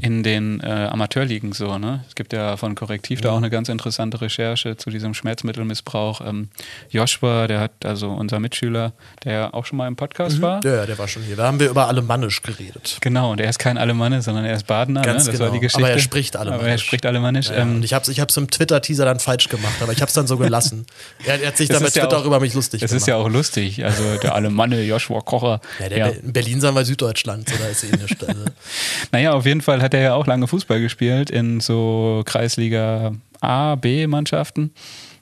[0.00, 1.78] in den äh, Amateurligen so.
[1.78, 2.04] Ne?
[2.08, 6.20] Es gibt ja von Korrektiv da auch eine ganz interessante Recherche zu diesem Schmerzmittelmissbrauch.
[6.26, 6.48] Ähm,
[6.90, 8.92] Joshua, der hat also unser Mitschüler,
[9.24, 10.60] der ja auch schon mal im Podcast war.
[10.64, 11.36] Ja, ja, der war schon hier.
[11.36, 12.98] Da haben wir über Alemannisch geredet.
[13.00, 15.02] Genau, und er ist kein Alemanne, sondern er ist Badener.
[15.02, 15.32] Ganz ne?
[15.32, 15.50] Das genau.
[15.50, 15.84] war die Geschichte.
[15.84, 16.62] Aber er spricht Alemannisch.
[16.62, 17.48] Aber er spricht Alemannisch.
[17.50, 20.00] Ja, ähm, und ich habe es ich hab's im Twitter-Teaser dann falsch gemacht, aber ich
[20.00, 20.86] habe es dann so gelassen.
[21.26, 22.80] er, er hat sich Das dann bei ist ja Twitter auch- auch über mich lustig
[22.80, 23.02] Das gemacht.
[23.02, 23.84] ist ja auch lustig.
[23.84, 25.60] Also der Alemanne Joshua Kocher.
[25.78, 26.08] ja, der ja.
[26.08, 28.16] Be- in Berlin sagen wir Süddeutschland, so da ist ähnlich.
[28.26, 28.44] Also,
[29.12, 33.74] Naja, auf jeden Fall hat er ja auch lange Fußball gespielt in so Kreisliga A,
[33.74, 34.72] B-Mannschaften.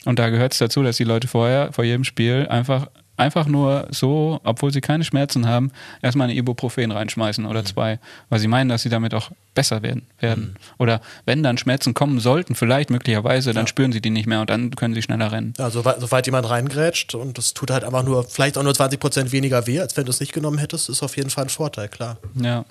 [0.04, 2.86] Und da gehört es dazu, dass die Leute vorher, vor jedem Spiel einfach,
[3.18, 5.70] einfach nur so, obwohl sie keine Schmerzen haben,
[6.02, 7.98] erstmal eine Ibuprofen reinschmeißen oder zwei,
[8.30, 10.06] weil sie meinen, dass sie damit auch besser werden.
[10.20, 10.54] werden.
[10.78, 14.48] Oder wenn dann Schmerzen kommen sollten, vielleicht möglicherweise, dann spüren sie die nicht mehr und
[14.50, 15.52] dann können sie schneller rennen.
[15.58, 19.32] ja, soweit, soweit jemand reingrätscht und das tut halt einfach nur, vielleicht auch nur 20%
[19.32, 21.88] weniger weh, als wenn du es nicht genommen hättest, ist auf jeden Fall ein Vorteil,
[21.88, 22.18] klar.
[22.40, 22.64] Ja.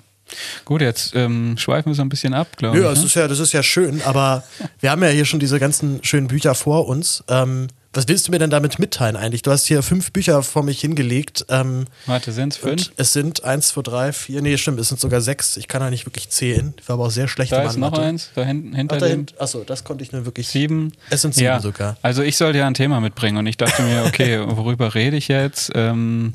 [0.66, 2.90] Gut, jetzt ähm, schweifen wir so ein bisschen ab, glaube Ja, ich.
[2.90, 3.06] das ne?
[3.06, 4.44] ist ja, das ist ja schön, aber
[4.80, 7.24] wir haben ja hier schon diese ganzen schönen Bücher vor uns.
[7.28, 9.42] Ähm, Was willst du mir denn damit mitteilen eigentlich?
[9.42, 11.46] Du hast hier fünf Bücher vor mich hingelegt.
[11.48, 12.92] Ähm, Warte, sind es fünf?
[12.96, 15.56] Es sind eins, zwei, drei, vier, nee, stimmt, es sind sogar sechs.
[15.56, 16.74] Ich kann da nicht wirklich zählen.
[16.78, 19.42] Ich war aber auch sehr schlecht Da ist noch eins, da hinten, hinter Ach, da
[19.42, 20.48] Achso, das konnte ich nur wirklich.
[20.48, 20.92] Sieben.
[21.08, 21.60] Es sind sieben ja.
[21.60, 21.96] sogar.
[22.02, 25.28] Also ich sollte ja ein Thema mitbringen und ich dachte mir, okay, worüber rede ich
[25.28, 25.72] jetzt?
[25.74, 26.34] Ähm,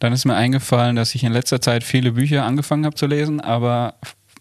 [0.00, 3.40] dann ist mir eingefallen, dass ich in letzter Zeit viele Bücher angefangen habe zu lesen,
[3.40, 3.94] aber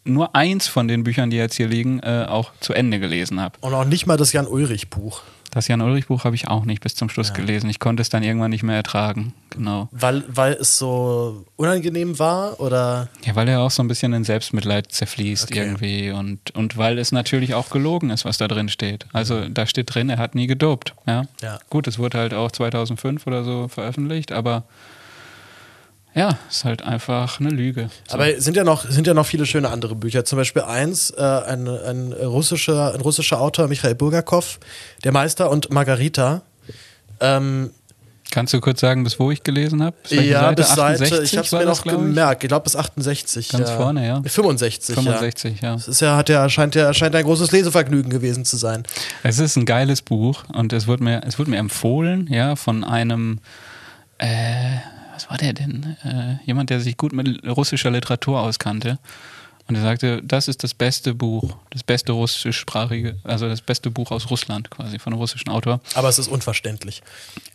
[0.03, 3.57] nur eins von den Büchern, die jetzt hier liegen, äh, auch zu Ende gelesen habe.
[3.61, 5.21] Und auch nicht mal das Jan-Ulrich-Buch.
[5.51, 7.69] Das Jan-Ulrich-Buch habe ich auch nicht bis zum Schluss gelesen.
[7.69, 9.33] Ich konnte es dann irgendwann nicht mehr ertragen.
[9.49, 9.89] Genau.
[9.91, 13.09] Weil, weil es so unangenehm war oder.
[13.25, 15.59] Ja, weil er auch so ein bisschen in Selbstmitleid zerfließt Okay.
[15.59, 19.05] irgendwie und, und weil es natürlich auch gelogen ist, was da drin steht.
[19.11, 20.93] Also da steht drin, er hat nie gedopt.
[21.07, 21.23] Ja?
[21.41, 21.59] Ja.
[21.69, 24.65] Gut, es wurde halt auch 2005 oder so veröffentlicht, aber
[26.15, 27.89] ja, ist halt einfach eine Lüge.
[28.07, 28.15] So.
[28.15, 30.25] Aber es sind ja noch, sind ja noch viele schöne andere Bücher.
[30.25, 34.59] Zum Beispiel eins, äh, ein, ein, russischer, ein russischer Autor, Michael Bulgakov,
[35.03, 36.41] Der Meister und Margarita.
[37.19, 37.71] Ähm,
[38.31, 39.95] Kannst du kurz sagen, bis wo ich gelesen habe?
[40.09, 42.01] ja, bis Seite, ich habe es mir noch glaub ich?
[42.01, 43.49] gemerkt, ich glaube bis 68.
[43.49, 43.75] Ganz ja.
[43.75, 44.21] vorne, ja.
[44.23, 45.73] 65, 65, ja.
[45.73, 48.83] Das ist ja, hat ja, scheint ja, scheint ein großes Lesevergnügen gewesen zu sein.
[49.23, 52.83] Es ist ein geiles Buch und es wurde mir, es wurde mir empfohlen, ja, von
[52.83, 53.39] einem,
[54.19, 54.77] äh,
[55.29, 55.95] was war der denn?
[56.03, 58.97] Äh, jemand, der sich gut mit russischer Literatur auskannte.
[59.67, 64.09] Und er sagte, das ist das beste Buch, das beste russischsprachige, also das beste Buch
[64.09, 65.79] aus Russland quasi, von einem russischen Autor.
[65.93, 67.03] Aber es ist unverständlich.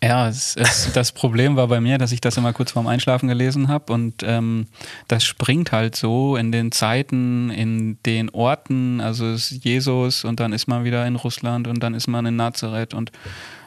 [0.00, 3.28] Ja, es, es, das Problem war bei mir, dass ich das immer kurz vorm Einschlafen
[3.28, 4.68] gelesen habe und ähm,
[5.08, 10.38] das springt halt so in den Zeiten, in den Orten, also es ist Jesus und
[10.38, 13.10] dann ist man wieder in Russland und dann ist man in Nazareth und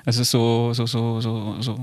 [0.06, 1.78] es ist so, so, so, so, so,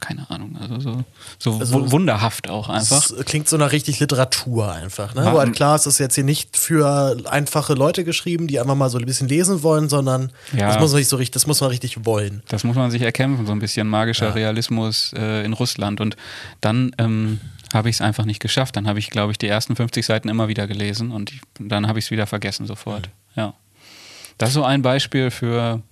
[0.00, 1.04] keine Ahnung, also so,
[1.38, 3.10] so Also- wu- wunderhaft auch einfach.
[3.10, 5.14] Es klingt so nach richtig Literatur einfach.
[5.14, 5.24] Ne?
[5.24, 8.60] Wa- Wo halt klar ist, das ist jetzt hier nicht für einfache Leute geschrieben, die
[8.60, 10.68] einfach mal so ein bisschen lesen wollen, sondern Ja.
[10.68, 12.42] das muss man nicht so richtig, das muss man richtig wollen.
[12.48, 16.00] Das muss man sich erkämpfen, so ein bisschen magischer Realismus äh, in Russland.
[16.00, 16.16] Und
[16.60, 17.40] dann ähm,
[17.74, 18.76] habe ich es einfach nicht geschafft.
[18.76, 21.88] Dann habe ich, glaube ich, die ersten 50 Seiten immer wieder gelesen und ich, dann
[21.88, 23.08] habe ich es wieder vergessen sofort.
[23.34, 23.54] Ja.
[24.38, 25.82] Das ist so ein Beispiel für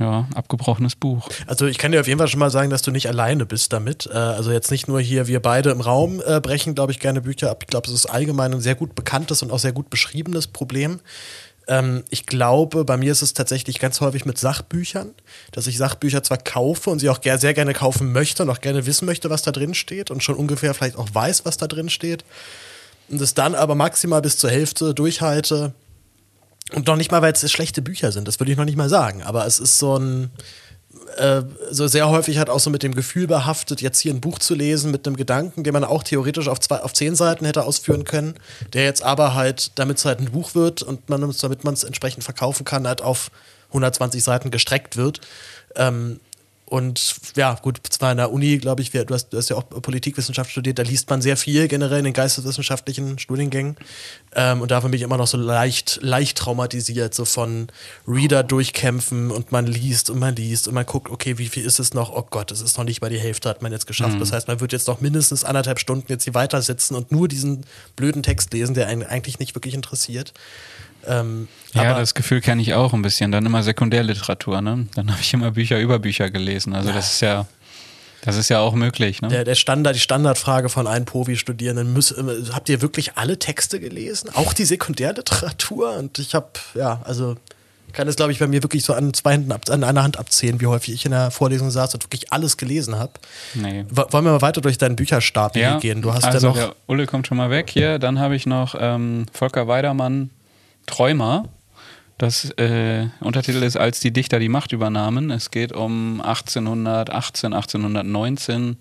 [0.00, 1.28] ja, abgebrochenes Buch.
[1.46, 3.72] Also ich kann dir auf jeden Fall schon mal sagen, dass du nicht alleine bist
[3.72, 4.06] damit.
[4.06, 7.20] Äh, Also jetzt nicht nur hier wir beide im Raum äh, brechen, glaube ich, gerne
[7.20, 7.58] Bücher ab.
[7.62, 11.00] Ich glaube, es ist allgemein ein sehr gut bekanntes und auch sehr gut beschriebenes Problem.
[11.68, 15.10] Ähm, Ich glaube, bei mir ist es tatsächlich ganz häufig mit Sachbüchern,
[15.52, 18.86] dass ich Sachbücher zwar kaufe und sie auch sehr gerne kaufen möchte und auch gerne
[18.86, 21.90] wissen möchte, was da drin steht und schon ungefähr vielleicht auch weiß, was da drin
[21.90, 22.24] steht.
[23.10, 25.74] Und es dann aber maximal bis zur Hälfte durchhalte.
[26.74, 28.88] Und noch nicht mal, weil es schlechte Bücher sind, das würde ich noch nicht mal
[28.88, 29.22] sagen.
[29.22, 30.30] Aber es ist so ein,
[31.16, 34.38] äh, so sehr häufig halt auch so mit dem Gefühl behaftet, jetzt hier ein Buch
[34.38, 37.64] zu lesen mit einem Gedanken, den man auch theoretisch auf, zwei, auf zehn Seiten hätte
[37.64, 38.34] ausführen können,
[38.72, 41.84] der jetzt aber halt, damit es halt ein Buch wird und man, damit man es
[41.84, 43.30] entsprechend verkaufen kann, halt auf
[43.68, 45.20] 120 Seiten gestreckt wird.
[45.76, 46.20] Ähm,
[46.70, 49.56] und ja, gut, zwar in der Uni, glaube ich, wir, du, hast, du hast ja
[49.56, 53.76] auch Politikwissenschaft studiert, da liest man sehr viel generell in den geisteswissenschaftlichen Studiengängen.
[54.36, 57.66] Ähm, und davon bin ich immer noch so leicht, leicht traumatisiert, so von
[58.06, 61.80] Reader durchkämpfen und man liest und man liest und man guckt, okay, wie viel ist
[61.80, 62.14] es noch?
[62.14, 64.20] Oh Gott, es ist noch nicht mal die Hälfte, hat man jetzt geschafft.
[64.20, 67.26] Das heißt, man wird jetzt noch mindestens anderthalb Stunden jetzt hier weiter sitzen und nur
[67.26, 70.34] diesen blöden Text lesen, der einen eigentlich nicht wirklich interessiert.
[71.06, 73.32] Ähm, Ja, das Gefühl kenne ich auch ein bisschen.
[73.32, 74.86] Dann immer Sekundärliteratur, ne?
[74.94, 76.74] Dann habe ich immer Bücher über Bücher gelesen.
[76.74, 77.46] Also das ist ja,
[78.22, 79.28] das ist ja auch möglich, ne?
[79.28, 84.30] Der, der Standard, die Standardfrage von allen Povi-Studierenden, äh, habt ihr wirklich alle Texte gelesen?
[84.34, 85.96] Auch die Sekundärliteratur?
[85.96, 87.36] Und ich habe, ja, also
[87.90, 90.04] ich kann es, glaube ich, bei mir wirklich so an zwei Händen ab, an einer
[90.04, 93.14] Hand abzählen, wie häufig ich in der Vorlesung saß und wirklich alles gelesen habe.
[93.54, 93.84] Nee.
[93.90, 96.00] Wollen wir mal weiter durch deinen Bücherstapel hier gehen?
[96.00, 96.56] Du hast also ja noch.
[96.56, 97.98] der Ulle kommt schon mal weg hier.
[97.98, 100.30] Dann habe ich noch ähm, Volker Weidermann,
[100.86, 101.48] Träumer.
[102.18, 105.30] Das äh, Untertitel ist Als die Dichter die Macht übernahmen.
[105.30, 108.76] Es geht um 1818, 1819.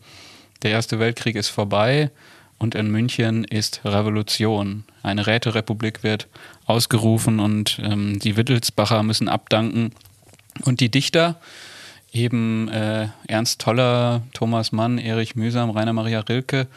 [0.62, 2.12] Der Erste Weltkrieg ist vorbei
[2.58, 4.84] und in München ist Revolution.
[5.02, 6.28] Eine Räterepublik wird
[6.66, 9.92] ausgerufen und ähm, die Wittelsbacher müssen abdanken.
[10.66, 11.40] Und die Dichter,
[12.12, 16.68] eben äh, Ernst Toller, Thomas Mann, Erich Mühsam, Rainer Maria Rilke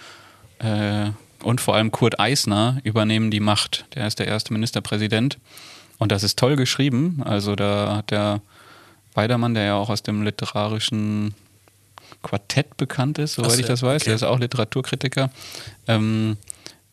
[0.61, 1.11] äh,
[1.43, 3.87] und vor allem Kurt Eisner übernehmen die Macht.
[3.95, 5.39] Der ist der erste Ministerpräsident.
[5.99, 7.23] Und das ist toll geschrieben.
[7.25, 8.41] Also da hat der
[9.15, 11.35] Weidermann, der ja auch aus dem literarischen
[12.23, 14.11] Quartett bekannt ist, soweit so, ich das weiß, okay.
[14.11, 15.31] der ist auch Literaturkritiker,
[15.89, 16.37] ähm,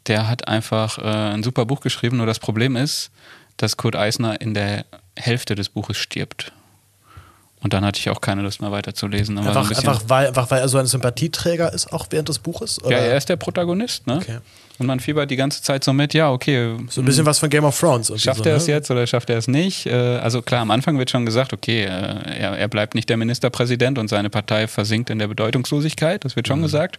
[0.07, 2.17] der hat einfach äh, ein super Buch geschrieben.
[2.17, 3.12] Nur das Problem ist,
[3.57, 4.85] dass Kurt Eisner in der
[5.15, 6.51] Hälfte des Buches stirbt.
[7.62, 9.38] Und dann hatte ich auch keine Lust mehr weiterzulesen.
[9.38, 12.39] Einfach, so ein einfach, weil, einfach weil er so ein Sympathieträger ist, auch während des
[12.39, 12.82] Buches?
[12.82, 12.98] Oder?
[12.98, 14.17] Ja, er ist der Protagonist, ne?
[14.17, 14.38] Okay.
[14.78, 16.78] Und man fiebert die ganze Zeit so mit, ja, okay.
[16.88, 18.13] So ein bisschen was von Game of Thrones.
[18.15, 18.76] Schafft so, er es ne?
[18.76, 19.86] jetzt oder schafft er es nicht?
[19.86, 23.17] Äh, also klar, am Anfang wird schon gesagt, okay, äh, er, er bleibt nicht der
[23.17, 26.63] Ministerpräsident und seine Partei versinkt in der Bedeutungslosigkeit, das wird schon mhm.
[26.63, 26.98] gesagt.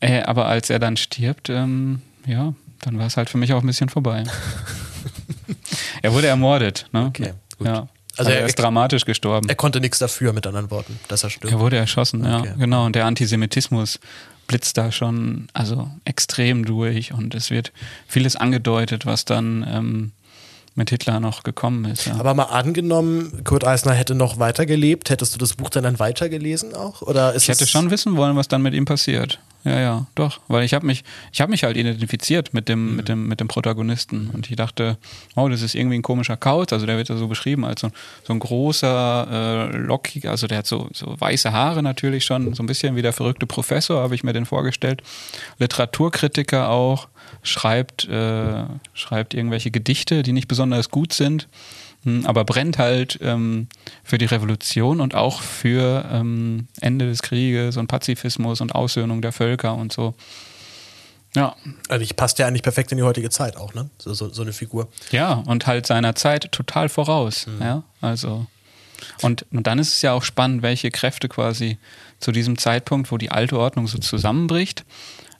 [0.00, 3.60] Äh, aber als er dann stirbt, ähm, ja, dann war es halt für mich auch
[3.60, 4.24] ein bisschen vorbei.
[6.02, 7.06] er wurde ermordet, ne?
[7.06, 7.68] Okay, gut.
[7.68, 7.88] Ja.
[8.18, 9.48] Also, also er, er, ist dramatisch gestorben.
[9.48, 11.52] Er konnte nichts dafür, mit anderen Worten, dass er stirbt.
[11.52, 12.48] Er wurde erschossen, okay.
[12.48, 12.86] ja, genau.
[12.86, 14.00] Und der Antisemitismus
[14.46, 17.72] blitzt da schon also extrem durch und es wird
[18.08, 20.12] vieles angedeutet, was dann ähm,
[20.74, 22.06] mit Hitler noch gekommen ist.
[22.06, 22.14] Ja.
[22.18, 26.74] Aber mal angenommen, Kurt Eisner hätte noch weitergelebt, hättest du das Buch dann, dann weitergelesen
[26.74, 27.02] auch?
[27.02, 29.38] Oder ich hätte schon wissen wollen, was dann mit ihm passiert.
[29.68, 30.40] Ja, ja, doch.
[30.48, 32.96] Weil ich habe mich, ich habe mich halt identifiziert mit dem, mhm.
[32.96, 34.30] mit dem, mit dem Protagonisten.
[34.32, 34.96] Und ich dachte,
[35.36, 36.72] oh, das ist irgendwie ein komischer Kauz.
[36.72, 37.90] Also der wird ja so beschrieben als so,
[38.24, 42.62] so ein großer, äh, lockiger, also der hat so, so weiße Haare natürlich schon, so
[42.62, 45.02] ein bisschen wie der verrückte Professor, habe ich mir den vorgestellt.
[45.58, 47.08] Literaturkritiker auch,
[47.42, 51.46] schreibt, äh, schreibt irgendwelche Gedichte, die nicht besonders gut sind.
[52.04, 53.68] Hm, aber brennt halt ähm,
[54.04, 59.32] für die Revolution und auch für ähm, Ende des Krieges und Pazifismus und Aussöhnung der
[59.32, 60.14] Völker und so.
[61.34, 61.56] Ja.
[61.88, 63.90] Also ich passt ja eigentlich perfekt in die heutige Zeit auch, ne?
[63.98, 64.88] So, so, so eine Figur.
[65.10, 67.46] Ja, und halt seiner Zeit total voraus.
[67.46, 67.62] Mhm.
[67.62, 68.46] Ja, also.
[69.22, 71.78] Und, und dann ist es ja auch spannend, welche Kräfte quasi
[72.18, 74.84] zu diesem Zeitpunkt, wo die alte Ordnung so zusammenbricht,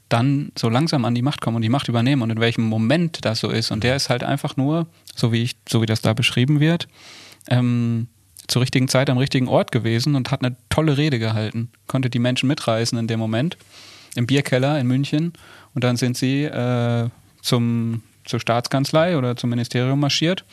[0.09, 3.25] dann so langsam an die Macht kommen und die Macht übernehmen und in welchem Moment
[3.25, 3.71] das so ist.
[3.71, 6.89] Und der ist halt einfach nur, so wie ich, so wie das da beschrieben wird,
[7.49, 8.09] ähm,
[8.47, 11.71] zur richtigen Zeit am richtigen Ort gewesen und hat eine tolle Rede gehalten.
[11.87, 13.59] Konnte die Menschen mitreißen in dem Moment.
[14.15, 15.35] Im Bierkeller in München.
[15.75, 17.09] Und dann sind sie äh,
[17.43, 20.45] zum, zur Staatskanzlei oder zum Ministerium marschiert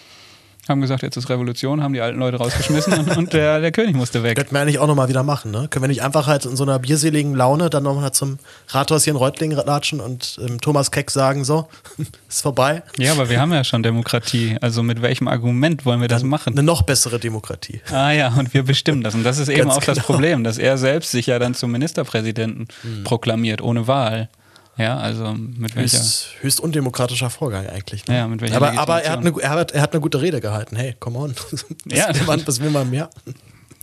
[0.69, 3.95] haben gesagt, jetzt ist Revolution, haben die alten Leute rausgeschmissen und, und der, der König
[3.95, 4.35] musste weg.
[4.35, 5.67] Könnten wir eigentlich auch nochmal wieder machen, ne?
[5.69, 9.11] Können wir nicht einfach halt in so einer bierseligen Laune dann nochmal zum Rathaus hier
[9.11, 11.67] in Reutlingen latschen und ähm, Thomas Keck sagen, so,
[12.29, 12.83] ist vorbei?
[12.97, 14.57] Ja, aber wir haben ja schon Demokratie.
[14.61, 16.53] Also mit welchem Argument wollen wir das machen?
[16.53, 17.81] Eine noch bessere Demokratie.
[17.91, 19.13] Ah ja, und wir bestimmen das.
[19.13, 19.93] Und das ist eben auch genau.
[19.93, 23.03] das Problem, dass er selbst sich ja dann zum Ministerpräsidenten hm.
[23.03, 24.29] proklamiert, ohne Wahl.
[24.77, 25.97] Ja, also mit welcher.
[25.97, 28.05] Höchst, höchst undemokratischer Vorgang eigentlich.
[28.07, 28.17] Ne?
[28.17, 30.41] Ja, mit welcher aber, aber er, hat eine, er, hat, er hat eine gute Rede
[30.41, 30.75] gehalten.
[30.75, 31.33] Hey, come on.
[31.85, 33.09] ja, will man, was will man mehr?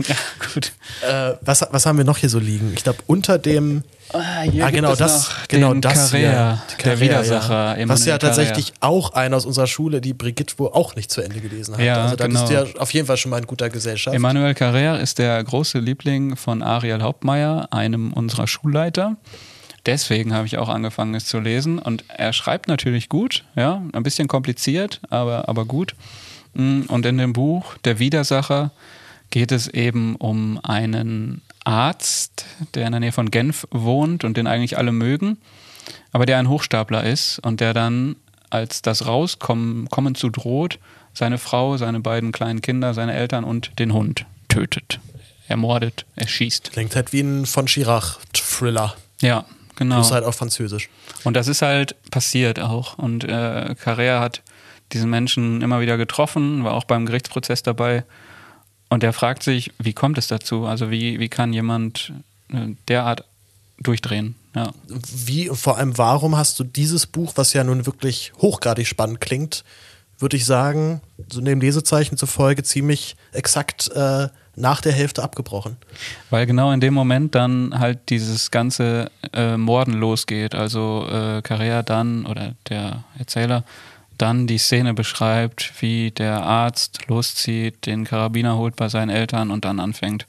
[0.08, 0.16] Ja,
[0.54, 0.72] gut.
[1.06, 2.72] Äh, was, was haben wir noch hier so liegen?
[2.74, 3.84] Ich glaube, unter dem.
[4.12, 7.78] Ah, ah genau, das, genau das Carrère, hier, der Widersacher.
[7.78, 7.88] Ja.
[7.88, 11.40] Was ja tatsächlich auch einer aus unserer Schule, die Brigitte, wo auch nicht zu Ende
[11.40, 11.82] gelesen hat.
[11.82, 12.40] Ja, also da genau.
[12.40, 14.16] bist du ja auf jeden Fall schon mal in guter Gesellschaft.
[14.16, 19.18] Emmanuel Carrère ist der große Liebling von Ariel Hauptmeier, einem unserer Schulleiter
[19.86, 21.78] deswegen habe ich auch angefangen, es zu lesen.
[21.78, 25.94] Und er schreibt natürlich gut, ja, ein bisschen kompliziert, aber, aber gut.
[26.54, 28.70] Mm, und in dem Buch Der Widersacher
[29.30, 34.46] geht es eben um einen Arzt, der in der Nähe von Genf wohnt und den
[34.46, 35.38] eigentlich alle mögen,
[36.12, 38.16] aber der ein Hochstapler ist und der dann,
[38.50, 40.78] als das Rauskommen kommen zu droht,
[41.14, 45.00] seine Frau, seine beiden kleinen Kinder, seine Eltern und den Hund tötet.
[45.48, 46.72] Ermordet, erschießt.
[46.72, 48.94] Klingt halt wie ein von Chirac-Thriller.
[49.20, 49.44] Ja,
[49.76, 49.96] Genau.
[49.96, 50.88] Plus halt auf Französisch.
[51.24, 52.98] Und das ist halt passiert auch.
[52.98, 54.42] Und äh, Carrère hat
[54.92, 58.04] diesen Menschen immer wieder getroffen, war auch beim Gerichtsprozess dabei.
[58.88, 60.66] Und er fragt sich, wie kommt es dazu?
[60.66, 62.12] Also wie, wie kann jemand
[62.50, 63.24] äh, derart
[63.78, 64.34] durchdrehen?
[64.54, 64.72] Ja.
[64.86, 69.64] Wie, vor allem, warum hast du dieses Buch, was ja nun wirklich hochgradig spannend klingt,
[70.18, 75.76] würde ich sagen, so neben Lesezeichen zufolge ziemlich exakt äh, nach der Hälfte abgebrochen.
[76.30, 80.54] Weil genau in dem Moment dann halt dieses ganze äh, Morden losgeht.
[80.54, 83.64] Also äh, Carrea dann oder der Erzähler
[84.18, 89.64] dann die Szene beschreibt, wie der Arzt loszieht, den Karabiner holt bei seinen Eltern und
[89.64, 90.26] dann anfängt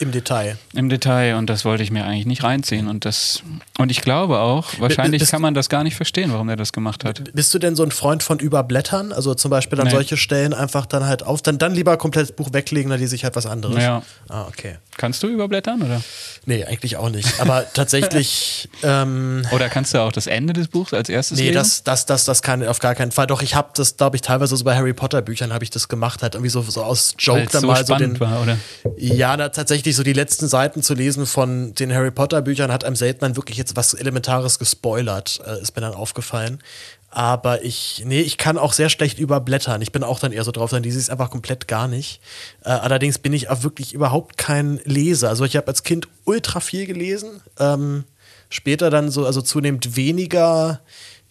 [0.00, 0.56] im Detail.
[0.74, 3.42] Im Detail und das wollte ich mir eigentlich nicht reinziehen und das
[3.78, 6.72] und ich glaube auch, wahrscheinlich bist, kann man das gar nicht verstehen, warum er das
[6.72, 7.32] gemacht hat.
[7.32, 9.12] Bist du denn so ein Freund von Überblättern?
[9.12, 9.92] Also zum Beispiel dann nee.
[9.92, 13.14] solche Stellen einfach dann halt auf, dann, dann lieber komplett das Buch weglegen, dann lese
[13.14, 13.82] ich halt was anderes.
[13.82, 14.02] Ja.
[14.28, 14.78] Ah, okay.
[14.96, 16.02] Kannst du überblättern oder?
[16.46, 17.40] Nee, eigentlich auch nicht.
[17.40, 18.68] Aber tatsächlich.
[18.82, 21.54] Ähm, oder kannst du auch das Ende des Buchs als erstes Nee, lesen?
[21.54, 23.26] das, das, das, das kann auf gar keinen Fall.
[23.26, 25.88] Doch, ich habe das, glaube ich, teilweise so bei Harry Potter Büchern habe ich das
[25.88, 28.18] gemacht, halt irgendwie so, so aus Joke Weil's dann so mal so den.
[28.18, 28.58] War, oder?
[28.96, 32.84] Ja, na, tatsächlich so die letzten Seiten zu lesen von den Harry Potter Büchern hat
[32.84, 36.62] einem selten wirklich jetzt was Elementares gespoilert, äh, ist mir dann aufgefallen.
[37.10, 39.80] Aber ich, nee, ich kann auch sehr schlecht überblättern.
[39.80, 42.20] Ich bin auch dann eher so drauf, dann lese ich es einfach komplett gar nicht.
[42.64, 45.30] Äh, allerdings bin ich auch wirklich überhaupt kein Leser.
[45.30, 47.40] Also ich habe als Kind ultra viel gelesen.
[47.58, 48.04] Ähm,
[48.50, 50.80] später dann so, also zunehmend weniger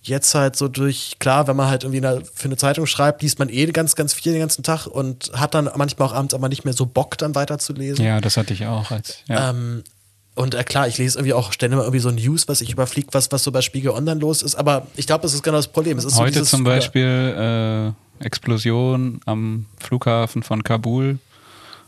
[0.07, 3.39] jetzt halt so durch, klar, wenn man halt irgendwie eine, für eine Zeitung schreibt, liest
[3.39, 6.49] man eh ganz, ganz viel den ganzen Tag und hat dann manchmal auch abends aber
[6.49, 8.03] nicht mehr so Bock, dann weiterzulesen.
[8.03, 8.91] Ja, das hatte ich auch.
[8.91, 9.49] Als, ja.
[9.49, 9.83] Ähm,
[10.35, 13.07] und äh, klar, ich lese irgendwie auch ständig mal irgendwie so News, was ich überfliege,
[13.11, 14.55] was, was so bei Spiegel Online los ist.
[14.55, 15.97] Aber ich glaube, das ist genau das Problem.
[15.97, 21.17] Heute so dieses, zum Beispiel äh, Explosion am Flughafen von Kabul.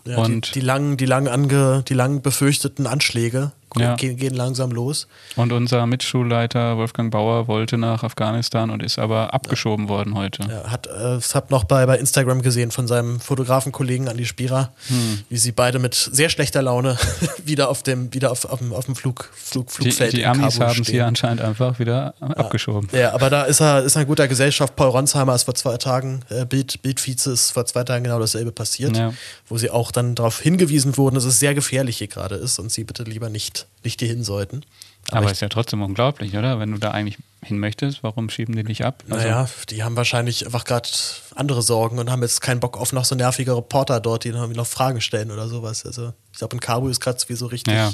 [0.06, 3.96] Ja, und die, die langen, die lang ange, die lang befürchteten Anschläge ja.
[3.96, 5.08] gehen, gehen, langsam los.
[5.36, 9.90] Und unser Mitschulleiter Wolfgang Bauer wollte nach Afghanistan und ist aber abgeschoben ja.
[9.90, 10.44] worden heute.
[10.50, 14.72] Ja, hat, äh, ich habe noch bei, bei Instagram gesehen von seinem Fotografenkollegen Andi Spierer,
[14.88, 15.24] hm.
[15.30, 16.98] wie sie beide mit sehr schlechter Laune
[17.46, 20.60] wieder auf dem, wieder auf, auf dem, auf dem Flug, Flug, Flugfeld Die, die Amis
[20.60, 22.90] haben es hier anscheinend einfach wieder abgeschoben.
[22.92, 24.76] Ja, aber da ist er, ist er in guter Gesellschaft.
[24.76, 28.52] Paul Ronsheimer ist vor zwei Tagen, äh, Bild, Bildvize ist vor zwei Tagen genau dasselbe
[28.52, 29.00] passiert,
[29.48, 32.72] wo sie auch dann darauf hingewiesen wurden, dass es sehr gefährlich hier gerade ist und
[32.72, 34.64] sie bitte lieber nicht nicht, hin sollten.
[35.12, 36.60] Aber, Aber ist ja trotzdem unglaublich, oder?
[36.60, 39.04] Wenn du da eigentlich hin möchtest, warum schieben die nicht ab?
[39.10, 40.88] Also naja, die haben wahrscheinlich einfach gerade
[41.36, 44.68] andere Sorgen und haben jetzt keinen Bock auf noch so nervige Reporter dort, die noch
[44.68, 45.86] Fragen stellen oder sowas.
[45.86, 47.92] Also ich glaube, in Kabul ist gerade sowieso richtig, ja.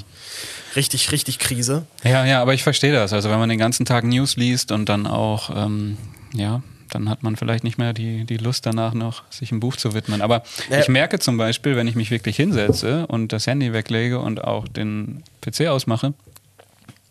[0.76, 1.86] richtig, richtig Krise.
[2.04, 3.14] Ja, ja, aber ich verstehe das.
[3.14, 5.98] Also wenn man den ganzen Tag News liest und dann auch, ähm,
[6.34, 9.76] ja, dann hat man vielleicht nicht mehr die, die Lust danach noch, sich ein Buch
[9.76, 10.22] zu widmen.
[10.22, 10.80] Aber ja.
[10.80, 14.68] ich merke zum Beispiel, wenn ich mich wirklich hinsetze und das Handy weglege und auch
[14.68, 16.14] den PC ausmache,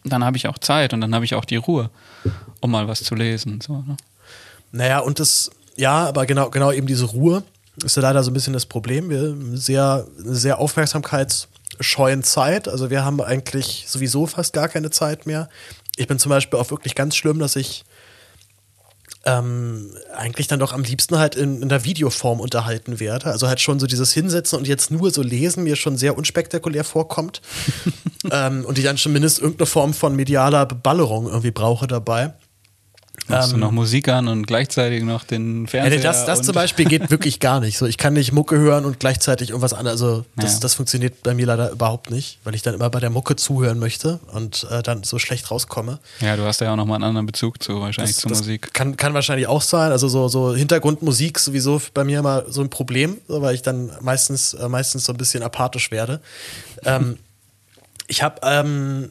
[0.05, 1.91] dann habe ich auch Zeit und dann habe ich auch die Ruhe,
[2.61, 3.61] um mal was zu lesen.
[3.61, 3.97] So, ne?
[4.73, 7.43] Naja, und das, ja, aber genau, genau eben diese Ruhe
[7.83, 9.11] ist ja leider so ein bisschen das Problem.
[9.11, 12.69] Wir haben sehr, sehr aufmerksamkeitsscheuen Zeit.
[12.69, 15.49] Also wir haben eigentlich sowieso fast gar keine Zeit mehr.
[15.97, 17.85] Ich bin zum Beispiel auch wirklich ganz schlimm, dass ich
[19.27, 23.27] ähm, eigentlich dann doch am liebsten halt in, in, der Videoform unterhalten werde.
[23.27, 26.85] Also halt schon so dieses Hinsetzen und jetzt nur so lesen mir schon sehr unspektakulär
[26.85, 27.41] vorkommt.
[28.31, 32.35] ähm, und ich dann zumindest irgendeine Form von medialer Beballerung irgendwie brauche dabei.
[33.29, 36.01] Machst ähm, du noch Musik an und gleichzeitig noch den Fernseher?
[36.01, 37.79] Das, das zum Beispiel geht wirklich gar nicht.
[37.79, 40.03] So, ich kann nicht Mucke hören und gleichzeitig irgendwas anderes.
[40.03, 40.61] Also das, ja.
[40.61, 43.79] das funktioniert bei mir leider überhaupt nicht, weil ich dann immer bei der Mucke zuhören
[43.79, 46.01] möchte und äh, dann so schlecht rauskomme.
[46.21, 48.75] Ja, du hast ja auch nochmal einen anderen Bezug zu, wahrscheinlich das, zur das Musik.
[48.75, 49.91] Kann, kann wahrscheinlich auch sein.
[49.91, 54.53] Also so, so Hintergrundmusik sowieso bei mir immer so ein Problem, weil ich dann meistens,
[54.55, 56.21] äh, meistens so ein bisschen apathisch werde.
[56.85, 57.19] ähm,
[58.07, 59.11] ich habe ähm,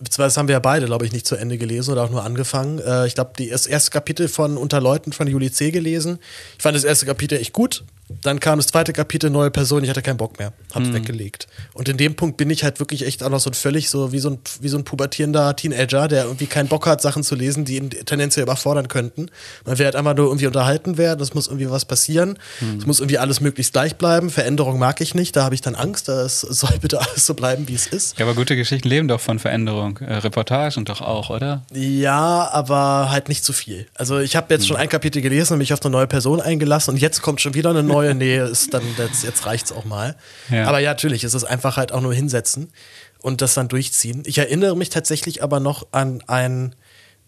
[0.00, 2.78] beziehungsweise haben wir ja beide, glaube ich, nicht zu Ende gelesen oder auch nur angefangen.
[2.78, 5.70] Äh, ich glaube, das erste Kapitel von Unter Leuten von Juli C.
[5.70, 6.18] gelesen.
[6.56, 7.84] Ich fand das erste Kapitel echt gut.
[8.22, 10.52] Dann kam das zweite Kapitel, neue Person, ich hatte keinen Bock mehr.
[10.74, 10.94] Hab's mhm.
[10.94, 11.46] weggelegt.
[11.74, 14.18] Und in dem Punkt bin ich halt wirklich echt auch noch so völlig so wie
[14.18, 17.64] so ein, wie so ein pubertierender Teenager, der irgendwie keinen Bock hat, Sachen zu lesen,
[17.64, 19.30] die ihn tendenziell überfordern könnten.
[19.64, 22.38] Man will halt einfach nur irgendwie unterhalten werden, es muss irgendwie was passieren.
[22.60, 22.78] Mhm.
[22.78, 24.30] Es muss irgendwie alles möglichst gleich bleiben.
[24.30, 26.08] Veränderung mag ich nicht, da habe ich dann Angst.
[26.08, 28.18] Es soll bitte alles so bleiben, wie es ist.
[28.18, 29.98] Ja, aber gute Geschichten leben doch von Veränderung.
[29.98, 31.62] Äh, Reportagen doch auch, oder?
[31.72, 33.86] Ja, aber halt nicht zu viel.
[33.94, 34.66] Also ich habe jetzt mhm.
[34.66, 37.54] schon ein Kapitel gelesen und mich auf eine neue Person eingelassen und jetzt kommt schon
[37.54, 40.16] wieder eine neue neue, nee, ist dann, jetzt, jetzt reicht's auch mal.
[40.50, 40.66] Ja.
[40.66, 42.72] Aber ja, natürlich, es ist einfach halt auch nur hinsetzen
[43.20, 44.22] und das dann durchziehen.
[44.26, 46.74] Ich erinnere mich tatsächlich aber noch an ein,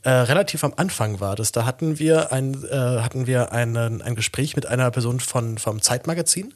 [0.03, 1.53] äh, relativ am Anfang war das.
[1.53, 5.81] Da hatten wir ein, äh, hatten wir einen, ein Gespräch mit einer Person von, vom
[5.81, 6.55] Zeitmagazin.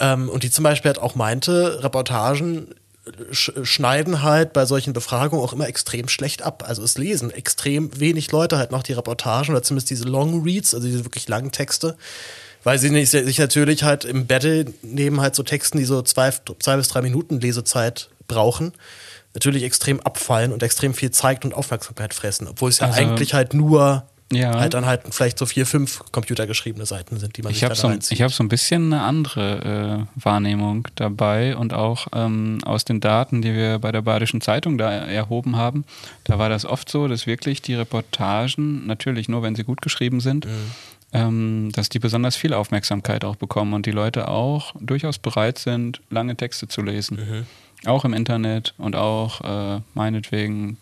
[0.00, 2.68] Ähm, und die zum Beispiel halt auch meinte, Reportagen
[3.32, 6.62] schneiden halt bei solchen Befragungen auch immer extrem schlecht ab.
[6.66, 10.72] Also es lesen extrem wenig Leute halt noch die Reportagen oder zumindest diese Long Reads,
[10.72, 11.96] also diese wirklich langen Texte
[12.64, 16.32] weil sie nicht, sich natürlich halt im Battle neben halt so Texten, die so zwei,
[16.58, 18.72] zwei bis drei Minuten Lesezeit brauchen,
[19.34, 23.34] natürlich extrem abfallen und extrem viel Zeit und Aufmerksamkeit fressen, obwohl es ja also, eigentlich
[23.34, 24.58] halt nur ja.
[24.58, 27.92] halt dann halt vielleicht so vier, fünf computergeschriebene Seiten sind, die man ich sich so,
[28.10, 33.00] Ich habe so ein bisschen eine andere äh, Wahrnehmung dabei und auch ähm, aus den
[33.00, 35.84] Daten, die wir bei der Badischen Zeitung da erhoben haben,
[36.24, 40.20] da war das oft so, dass wirklich die Reportagen, natürlich nur wenn sie gut geschrieben
[40.20, 40.70] sind, mhm
[41.12, 46.36] dass die besonders viel Aufmerksamkeit auch bekommen und die Leute auch durchaus bereit sind, lange
[46.36, 47.18] Texte zu lesen.
[47.18, 47.46] Mhm.
[47.86, 50.78] Auch im Internet und auch äh, meinetwegen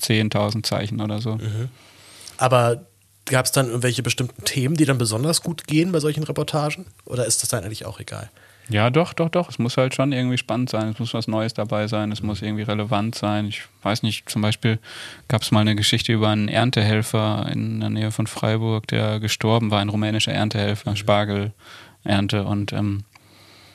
[0.00, 1.36] 10.000 Zeichen oder so.
[1.36, 1.68] Mhm.
[2.38, 2.86] Aber
[3.26, 6.86] gab es dann irgendwelche bestimmten Themen, die dann besonders gut gehen bei solchen Reportagen?
[7.04, 8.30] Oder ist das dann eigentlich auch egal?
[8.68, 9.48] Ja, doch, doch, doch.
[9.48, 10.88] Es muss halt schon irgendwie spannend sein.
[10.90, 12.12] Es muss was Neues dabei sein.
[12.12, 13.46] Es muss irgendwie relevant sein.
[13.46, 14.78] Ich weiß nicht, zum Beispiel
[15.28, 19.70] gab es mal eine Geschichte über einen Erntehelfer in der Nähe von Freiburg, der gestorben
[19.70, 20.96] war, ein rumänischer Erntehelfer, mhm.
[20.96, 23.04] Spargelernte und ähm,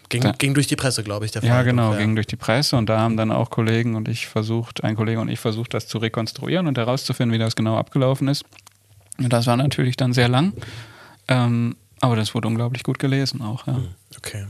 [0.10, 1.50] Ging, da, ging, durch die Presse, glaube ich, der Fall.
[1.50, 1.98] Ja, genau, ja.
[1.98, 5.20] ging durch die Presse und da haben dann auch Kollegen und ich versucht, ein Kollege
[5.20, 8.46] und ich versucht, das zu rekonstruieren und herauszufinden, wie das genau abgelaufen ist.
[9.18, 10.54] Und das war natürlich dann sehr lang,
[11.30, 13.66] ähm, aber das wurde unglaublich gut gelesen auch.
[13.66, 13.80] Ja.
[14.18, 14.46] Okay.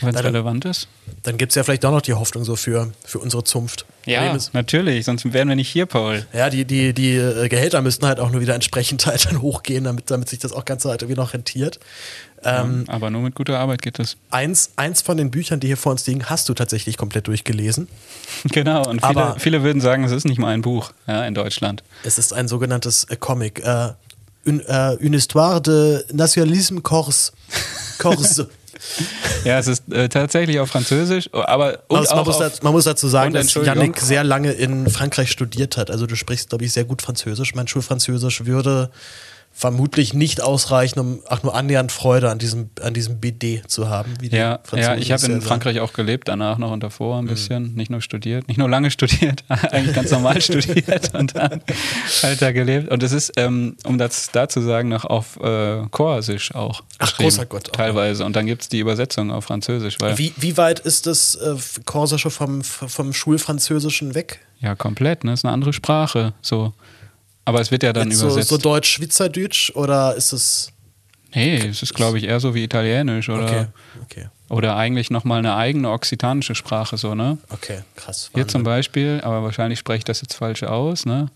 [0.00, 0.88] Wenn es relevant ist.
[1.22, 3.84] Dann gibt es ja vielleicht auch noch die Hoffnung so für, für unsere Zunft.
[4.06, 6.26] Ja, natürlich, sonst wären wir nicht hier, Paul.
[6.32, 9.84] Ja, die, die, die äh, Gehälter müssten halt auch nur wieder entsprechend halt dann hochgehen,
[9.84, 11.78] damit, damit sich das auch Ganze halt irgendwie noch rentiert.
[12.44, 14.16] Ähm, ja, aber nur mit guter Arbeit geht das.
[14.30, 17.88] Eins, eins von den Büchern, die hier vor uns liegen, hast du tatsächlich komplett durchgelesen.
[18.44, 21.34] Genau, und viele, aber viele würden sagen, es ist nicht mal ein Buch ja, in
[21.34, 21.84] Deutschland.
[22.02, 23.64] Es ist ein sogenanntes äh, Comic.
[23.64, 23.90] Äh,
[24.44, 27.32] une, äh, une histoire de nationalisme corse.
[27.98, 28.48] corse.
[29.44, 33.08] ja, es ist äh, tatsächlich auf Französisch, aber also man, muss dazu, man, muss dazu,
[33.08, 35.90] sagen, dass Yannick sehr lange in Frankreich studiert hat.
[35.90, 37.54] Also du sprichst, glaube ich, sehr gut Französisch.
[37.54, 38.90] Mein Schulfranzösisch würde
[39.52, 44.14] vermutlich nicht ausreichen, um auch nur annähernd Freude an diesem, an diesem BD zu haben.
[44.22, 47.28] ja, ja, ich habe in Frankreich auch gelebt, danach noch und davor ein mhm.
[47.28, 47.74] bisschen, mhm.
[47.74, 51.62] nicht nur studiert, nicht nur lange studiert, eigentlich ganz normal studiert und dann
[52.22, 52.90] halt da gelebt.
[52.90, 56.82] Und es ist, ähm, um das da zu sagen, noch auf äh, Korsisch auch.
[56.98, 57.68] Ach, großer Gott.
[57.68, 57.76] Auch.
[57.76, 58.24] Teilweise.
[58.24, 60.00] Und dann gibt es die Übersetzung auf Französisch.
[60.00, 64.40] Weil wie, wie weit ist das äh, Korsische vom, vom Schulfranzösischen weg?
[64.60, 65.24] Ja, komplett.
[65.24, 65.32] Ne?
[65.32, 66.32] Das ist eine andere Sprache.
[66.40, 66.72] So.
[67.44, 68.48] Aber es wird ja dann so, übersetzt.
[68.48, 70.72] So Deutsch-Schweizerdeutsch oder ist es.
[71.34, 73.44] Nee, es ist, glaube ich, eher so wie Italienisch oder.
[73.44, 73.66] Okay.
[74.02, 74.28] okay.
[74.48, 77.38] Oder eigentlich nochmal eine eigene okzitanische Sprache, so, ne?
[77.48, 78.24] Okay, krass.
[78.26, 78.30] Wahnsinn.
[78.34, 81.30] Hier zum Beispiel, aber wahrscheinlich spreche ich das jetzt falsch aus, ne?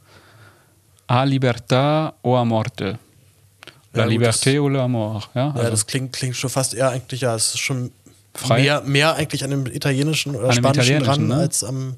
[1.07, 2.99] A libertà o a morte.
[3.95, 5.31] La ja, liberté o la mort.
[5.35, 7.91] Ja, also ja das klingt, klingt schon fast eher eigentlich, ja, es ist schon
[8.37, 8.63] Frei?
[8.63, 11.43] Mehr, mehr eigentlich an dem Italienischen oder an Spanischen Italienischen, dran ne?
[11.45, 11.97] als am,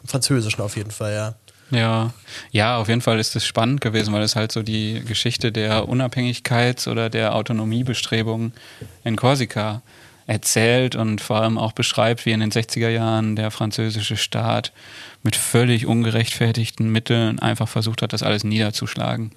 [0.00, 1.34] am Französischen auf jeden Fall, ja.
[1.70, 2.12] Ja,
[2.50, 5.88] ja, auf jeden Fall ist es spannend gewesen, weil es halt so die Geschichte der
[5.88, 8.52] Unabhängigkeits- oder der Autonomiebestrebungen
[9.04, 9.82] in Korsika
[10.26, 14.72] erzählt und vor allem auch beschreibt, wie in den 60er Jahren der französische Staat
[15.22, 19.32] mit völlig ungerechtfertigten Mitteln einfach versucht hat, das alles niederzuschlagen.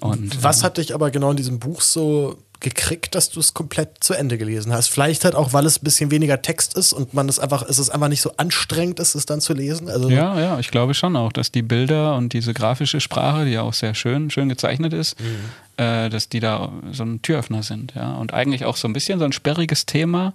[0.00, 3.54] Und, Was ähm, hat dich aber genau in diesem Buch so gekriegt, dass du es
[3.54, 4.88] komplett zu Ende gelesen hast.
[4.88, 7.78] Vielleicht halt auch, weil es ein bisschen weniger Text ist und man es einfach, es
[7.78, 9.88] ist einfach nicht so anstrengend ist, es dann zu lesen.
[9.88, 13.52] Also ja, ja, ich glaube schon auch, dass die Bilder und diese grafische Sprache, die
[13.52, 15.82] ja auch sehr schön, schön gezeichnet ist, mhm.
[15.82, 18.14] äh, dass die da so ein Türöffner sind, ja.
[18.14, 20.34] Und eigentlich auch so ein bisschen so ein sperriges Thema,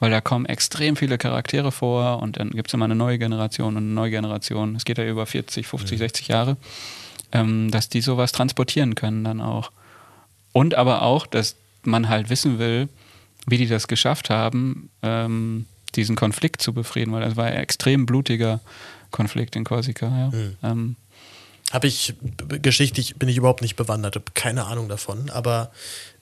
[0.00, 3.76] weil da kommen extrem viele Charaktere vor und dann gibt es immer eine neue Generation
[3.76, 4.74] und eine neue Generation.
[4.74, 5.98] Es geht ja über 40, 50, mhm.
[5.98, 6.56] 60 Jahre,
[7.32, 9.70] ähm, dass die sowas transportieren können dann auch.
[10.52, 12.88] Und aber auch, dass man halt wissen will,
[13.46, 18.06] wie die das geschafft haben, ähm, diesen Konflikt zu befrieden, weil das war ein extrem
[18.06, 18.60] blutiger
[19.10, 20.06] Konflikt in Korsika.
[20.06, 20.30] Ja.
[20.30, 20.56] Mhm.
[20.62, 20.96] Ähm,
[21.70, 22.14] habe ich
[22.62, 25.70] geschichtlich bin ich überhaupt nicht bewandert, habe keine Ahnung davon, aber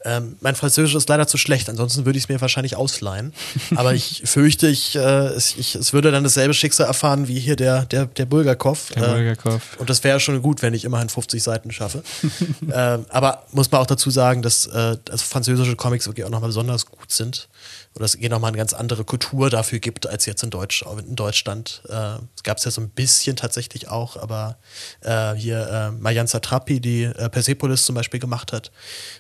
[0.07, 3.33] ähm, mein Französisch ist leider zu schlecht, ansonsten würde ich es mir wahrscheinlich ausleihen.
[3.75, 7.57] Aber ich fürchte, ich, äh, es, ich, es würde dann dasselbe Schicksal erfahren wie hier
[7.57, 8.91] der, der, der Bulgakov.
[8.95, 9.77] Der äh, Bulgakov.
[9.79, 12.03] Und das wäre schon gut, wenn ich immerhin 50 Seiten schaffe.
[12.71, 16.51] äh, aber muss man auch dazu sagen, dass äh, also französische Comics wirklich auch nochmal
[16.51, 17.49] besonders gut sind
[17.97, 21.17] oder es eh nochmal eine ganz andere Kultur dafür gibt als jetzt in, Deutsch, in
[21.17, 21.83] Deutschland.
[21.89, 24.59] Äh, es gab es ja so ein bisschen tatsächlich auch, aber
[25.01, 28.71] äh, hier äh, Marianne Satrapi, die äh, Persepolis zum Beispiel gemacht hat,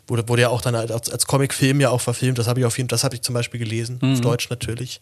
[0.07, 2.39] wurde, wurde ja auch dann als, als Comicfilm ja auch verfilmt.
[2.39, 4.13] Das habe ich auf jeden das habe ich zum Beispiel gelesen, mhm.
[4.15, 5.01] auf Deutsch natürlich.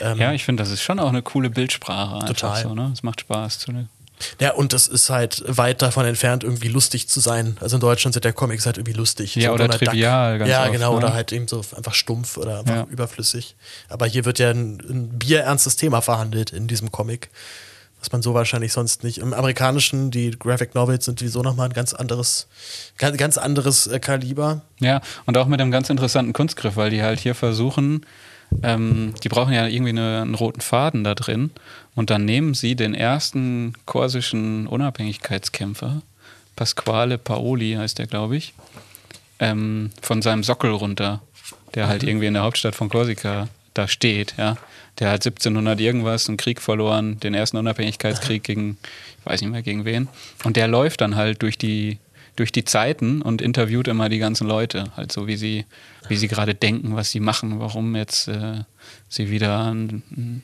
[0.00, 2.24] Ähm, ja, ich finde, das ist schon auch eine coole Bildsprache.
[2.26, 2.62] Total.
[2.62, 2.90] So, ne?
[2.92, 3.72] Es macht Spaß zu
[4.40, 7.56] ja, und das ist halt weit davon entfernt, irgendwie lustig zu sein.
[7.60, 9.34] Also in Deutschland sind der Comics halt irgendwie lustig.
[9.36, 10.38] Ja, so oder trivial.
[10.38, 10.96] Ganz ja, oft, genau, ne?
[10.98, 12.86] oder halt eben so einfach stumpf oder einfach ja.
[12.90, 13.56] überflüssig.
[13.88, 17.30] Aber hier wird ja ein, ein bierernstes Thema verhandelt in diesem Comic,
[18.00, 19.18] was man so wahrscheinlich sonst nicht.
[19.18, 22.46] Im amerikanischen, die Graphic Novels sind sowieso nochmal ein ganz anderes,
[22.96, 24.62] ganz, ganz anderes äh, Kaliber.
[24.80, 28.04] Ja, und auch mit einem ganz interessanten Kunstgriff, weil die halt hier versuchen,
[28.62, 31.50] ähm, die brauchen ja irgendwie eine, einen roten Faden da drin.
[31.94, 36.02] Und dann nehmen sie den ersten korsischen Unabhängigkeitskämpfer,
[36.58, 38.52] Pasquale Paoli heißt der, glaube ich,
[39.38, 41.22] ähm, von seinem Sockel runter,
[41.76, 44.56] der halt irgendwie in der Hauptstadt von Korsika da steht, ja.
[44.98, 48.76] Der hat 1700 irgendwas einen Krieg verloren, den ersten Unabhängigkeitskrieg gegen,
[49.20, 50.08] ich weiß nicht mehr gegen wen.
[50.42, 51.98] Und der läuft dann halt durch die
[52.38, 55.66] durch die Zeiten und interviewt immer die ganzen Leute, halt so wie sie,
[56.08, 58.62] wie sie gerade denken, was sie machen, warum jetzt äh,
[59.08, 60.42] sie wieder einen,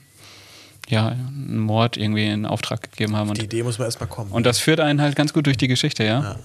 [0.88, 3.30] ja, einen Mord irgendwie in Auftrag gegeben haben.
[3.30, 4.32] Und, die Idee muss man erstmal kommen.
[4.32, 6.22] Und das führt einen halt ganz gut durch die Geschichte, ja.
[6.22, 6.36] ja.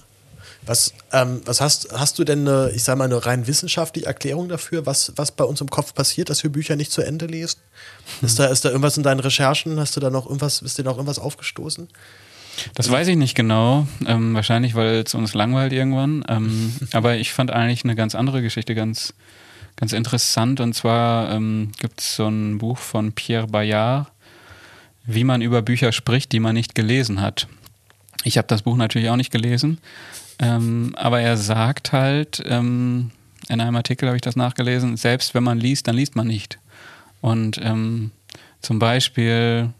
[0.66, 4.48] Was, ähm, was hast, hast du denn, eine, ich sag mal, eine rein wissenschaftliche Erklärung
[4.48, 7.58] dafür, was, was bei uns im Kopf passiert, dass wir Bücher nicht zu Ende lesen?
[8.20, 8.26] Hm.
[8.26, 9.80] Ist, da, ist da irgendwas in deinen Recherchen?
[9.80, 11.88] Hast du da noch irgendwas, ist dir noch irgendwas aufgestoßen?
[12.74, 13.86] Das weiß ich nicht genau.
[14.06, 16.24] Ähm, wahrscheinlich, weil es uns langweilt irgendwann.
[16.28, 19.14] Ähm, aber ich fand eigentlich eine ganz andere Geschichte ganz,
[19.76, 20.60] ganz interessant.
[20.60, 24.10] Und zwar ähm, gibt es so ein Buch von Pierre Bayard,
[25.04, 27.48] wie man über Bücher spricht, die man nicht gelesen hat.
[28.24, 29.78] Ich habe das Buch natürlich auch nicht gelesen.
[30.38, 33.10] Ähm, aber er sagt halt, ähm,
[33.48, 36.58] in einem Artikel habe ich das nachgelesen, selbst wenn man liest, dann liest man nicht.
[37.20, 38.10] Und ähm,
[38.60, 39.70] zum Beispiel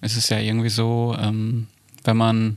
[0.00, 1.68] ist es ja irgendwie so, ähm,
[2.04, 2.56] wenn man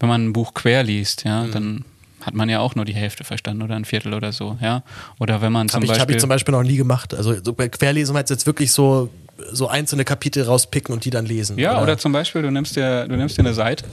[0.00, 1.52] wenn man ein Buch quer liest, ja, mhm.
[1.52, 1.84] dann
[2.22, 4.82] hat man ja auch nur die Hälfte verstanden oder ein Viertel oder so, ja.
[5.18, 6.02] Oder wenn man zum hab ich, Beispiel.
[6.02, 7.14] Habe ich zum Beispiel noch nie gemacht.
[7.14, 9.10] Also so bei Querlesen heißt jetzt wirklich so,
[9.52, 11.58] so einzelne Kapitel rauspicken und die dann lesen.
[11.58, 13.84] Ja, oder, oder zum Beispiel, du nimmst dir, du nimmst dir eine Seite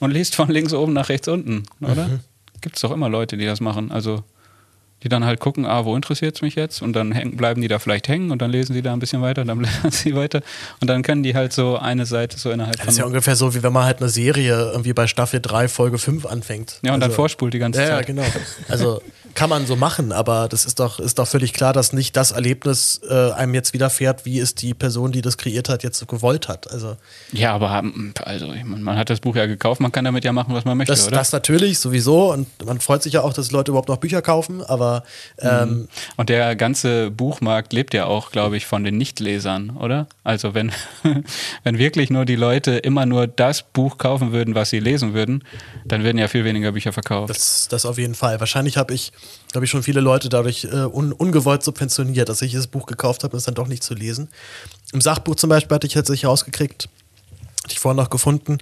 [0.00, 2.08] und liest von links oben nach rechts unten, oder?
[2.08, 2.20] Mhm.
[2.60, 3.92] Gibt es doch immer Leute, die das machen.
[3.92, 4.24] Also
[5.02, 6.82] die dann halt gucken, ah, wo interessiert es mich jetzt?
[6.82, 9.22] Und dann häng, bleiben die da vielleicht hängen und dann lesen sie da ein bisschen
[9.22, 10.40] weiter, dann blättern sie weiter
[10.80, 12.86] und dann können die halt so eine Seite so innerhalb von.
[12.86, 15.68] Das ist ja ungefähr so, wie wenn man halt eine Serie irgendwie bei Staffel 3,
[15.68, 16.80] Folge 5 anfängt.
[16.82, 18.08] Ja, und also, dann vorspult die ganze ja, Zeit.
[18.08, 18.26] Ja, genau.
[18.68, 19.00] Also
[19.38, 22.32] kann man so machen, aber das ist doch, ist doch völlig klar, dass nicht das
[22.32, 26.06] Erlebnis äh, einem jetzt widerfährt, wie es die Person, die das kreiert hat, jetzt so
[26.06, 26.70] gewollt hat.
[26.72, 26.96] Also,
[27.32, 27.84] ja, aber
[28.24, 30.92] also, man hat das Buch ja gekauft, man kann damit ja machen, was man möchte,
[30.92, 31.16] das, oder?
[31.16, 32.32] Das natürlich, sowieso.
[32.32, 34.87] Und man freut sich ja auch, dass Leute überhaupt noch Bücher kaufen, aber
[35.38, 35.88] ähm, mhm.
[36.16, 40.06] Und der ganze Buchmarkt lebt ja auch, glaube ich, von den Nichtlesern, oder?
[40.24, 40.72] Also wenn,
[41.64, 45.44] wenn wirklich nur die Leute immer nur das Buch kaufen würden, was sie lesen würden,
[45.84, 47.30] dann würden ja viel weniger Bücher verkauft.
[47.30, 48.40] Das, das auf jeden Fall.
[48.40, 49.12] Wahrscheinlich habe ich
[49.54, 53.24] habe ich schon viele Leute dadurch äh, un ungewollt subventioniert, dass ich das Buch gekauft
[53.24, 54.28] habe und es dann doch nicht zu lesen.
[54.92, 56.88] Im Sachbuch zum Beispiel hatte ich tatsächlich rausgekriegt,
[57.68, 58.58] hatte ich vorhin noch gefunden,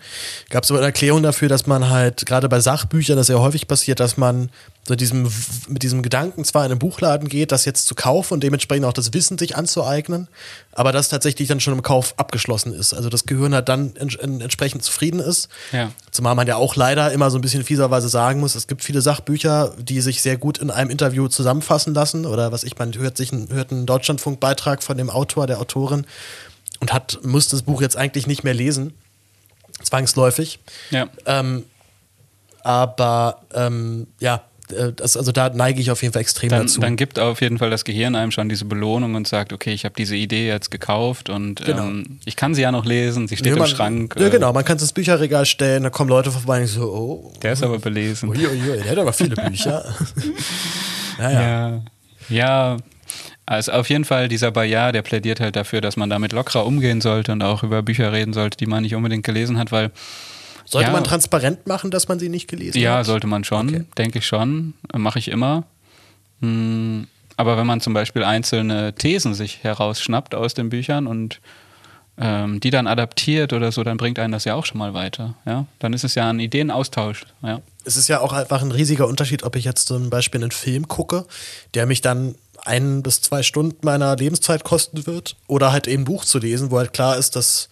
[0.51, 3.69] gab es aber eine Erklärung dafür, dass man halt gerade bei Sachbüchern, das sehr häufig
[3.69, 4.51] passiert, dass man
[4.87, 5.29] so diesem,
[5.69, 8.93] mit diesem Gedanken zwar in einen Buchladen geht, das jetzt zu kaufen und dementsprechend auch
[8.93, 10.27] das Wissen sich anzueignen,
[10.73, 12.95] aber das tatsächlich dann schon im Kauf abgeschlossen ist.
[12.95, 15.49] Also das Gehirn halt dann ents entsprechend zufrieden ist.
[15.73, 15.91] Ja.
[16.11, 19.01] Zumal man ja auch leider immer so ein bisschen fieserweise sagen muss, es gibt viele
[19.01, 23.17] Sachbücher, die sich sehr gut in einem Interview zusammenfassen lassen oder was ich, man hört
[23.17, 26.07] sich hört einen Deutschlandfunkbeitrag von dem Autor, der Autorin
[26.81, 28.95] und hat, muss das Buch jetzt eigentlich nicht mehr lesen.
[29.83, 30.59] Zwangsläufig.
[30.91, 31.09] Ja.
[31.27, 31.65] Ähm,
[32.63, 36.81] aber ähm, ja, äh, das, also da neige ich auf jeden Fall extrem dann, dazu.
[36.81, 39.85] Dann gibt auf jeden Fall das Gehirn einem schon diese Belohnung und sagt, okay, ich
[39.85, 41.85] habe diese Idee jetzt gekauft und genau.
[41.85, 44.15] ähm, ich kann sie ja noch lesen, sie steht ja, man, im Schrank.
[44.19, 46.93] Ja, äh, genau, man kann es ins Bücherregal stellen, da kommen Leute vorbei und so,
[46.93, 47.33] oh.
[47.43, 48.29] Der ist aber belesen.
[48.29, 49.85] Uiuiui, der hat aber viele Bücher.
[51.19, 51.41] naja.
[51.41, 51.83] Ja,
[52.29, 52.77] ja,
[53.47, 57.01] also auf jeden Fall dieser Bayard, der plädiert halt dafür, dass man damit lockerer umgehen
[57.01, 59.93] sollte und auch über Bücher reden sollte, die man nicht unbedingt gelesen hat, weil
[60.65, 62.99] sollte ja, man transparent machen, dass man sie nicht gelesen ja, hat?
[62.99, 63.85] Ja, sollte man schon, okay.
[63.97, 64.75] denke ich schon.
[64.93, 65.63] Mache ich immer.
[66.41, 71.41] Hm, aber wenn man zum Beispiel einzelne Thesen sich herausschnappt aus den Büchern und
[72.19, 75.35] ähm, die dann adaptiert oder so, dann bringt einen das ja auch schon mal weiter.
[75.45, 75.67] Ja?
[75.79, 77.27] Dann ist es ja ein Ideenaustausch.
[77.43, 77.61] Ja.
[77.85, 80.89] Es ist ja auch einfach ein riesiger Unterschied, ob ich jetzt zum Beispiel einen Film
[80.89, 81.27] gucke,
[81.75, 82.35] der mich dann
[82.67, 86.71] ein bis zwei Stunden meiner Lebenszeit kosten wird, oder halt eben ein Buch zu lesen,
[86.71, 87.69] wo halt klar ist, dass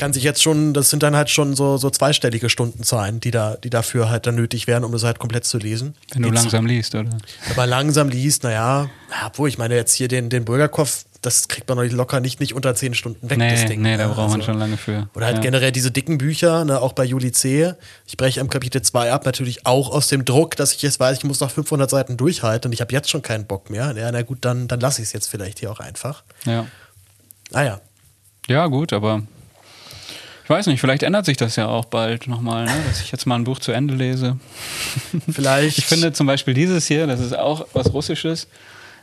[0.00, 3.56] kann sich jetzt schon, das sind dann halt schon so, so zweistellige Stundenzahlen, die da,
[3.56, 5.94] die dafür halt dann nötig wären, um das halt komplett zu lesen.
[6.14, 7.10] Wenn du langsam liest, oder?
[7.48, 8.88] Wenn man langsam liest, naja,
[9.26, 12.54] obwohl ich meine jetzt hier den, den Bürgerkopf, das kriegt man noch locker nicht, nicht
[12.54, 13.82] unter zehn Stunden weg, nee, das Ding.
[13.82, 15.08] Nee, da braucht also, man schon lange für.
[15.14, 15.42] Oder halt ja.
[15.42, 17.74] generell diese dicken Bücher, ne, auch bei Juli C.
[18.06, 21.18] Ich breche am Kapitel 2 ab, natürlich auch aus dem Druck, dass ich jetzt weiß,
[21.18, 23.94] ich muss noch 500 Seiten durchhalten und ich habe jetzt schon keinen Bock mehr.
[23.96, 26.22] Ja, na gut, dann, dann lasse ich es jetzt vielleicht hier auch einfach.
[26.46, 26.66] Ja.
[27.52, 27.80] Ah ja.
[28.48, 29.22] Ja, gut, aber
[30.50, 32.72] ich weiß nicht, vielleicht ändert sich das ja auch bald nochmal, ne?
[32.88, 34.36] dass ich jetzt mal ein Buch zu Ende lese.
[35.30, 35.78] Vielleicht.
[35.78, 38.48] Ich finde zum Beispiel dieses hier, das ist auch was Russisches,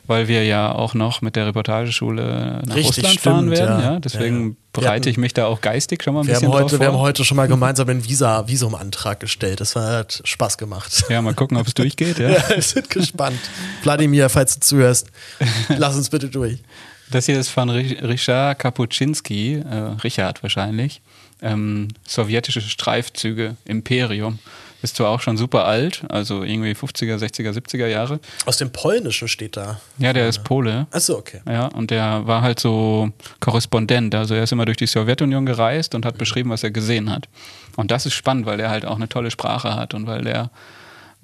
[0.07, 3.79] weil wir ja auch noch mit der Reportageschule nach Richtig, Russland stimmt, fahren werden.
[3.79, 3.93] Ja.
[3.93, 3.99] ja?
[3.99, 4.55] Deswegen ja.
[4.73, 6.97] bereite ich mich da auch geistig schon mal ein bisschen haben heute, drauf Wir haben
[6.97, 9.61] heute schon mal gemeinsam einen Visa, Visumantrag gestellt.
[9.61, 11.05] Das hat Spaß gemacht.
[11.09, 12.19] Ja, mal gucken, ob es durchgeht.
[12.19, 12.29] Ja.
[12.29, 13.39] ja, wir sind gespannt.
[13.83, 15.11] Wladimir, falls du zuhörst,
[15.69, 16.59] lass uns bitte durch.
[17.11, 21.01] Das hier ist von Richard Kapuczynski, äh, Richard wahrscheinlich
[21.41, 24.39] ähm, sowjetische Streifzüge, Imperium.
[24.81, 28.19] Ist zwar auch schon super alt, also irgendwie 50er, 60er, 70er Jahre.
[28.45, 29.79] Aus dem Polnischen steht da.
[29.97, 30.85] Ja, der ist Pole.
[30.91, 31.41] Achso, okay.
[31.47, 33.09] Ja, und der war halt so
[33.39, 34.13] Korrespondent.
[34.13, 36.19] Also er ist immer durch die Sowjetunion gereist und hat mhm.
[36.19, 37.27] beschrieben, was er gesehen hat.
[37.75, 40.51] Und das ist spannend, weil er halt auch eine tolle Sprache hat und weil er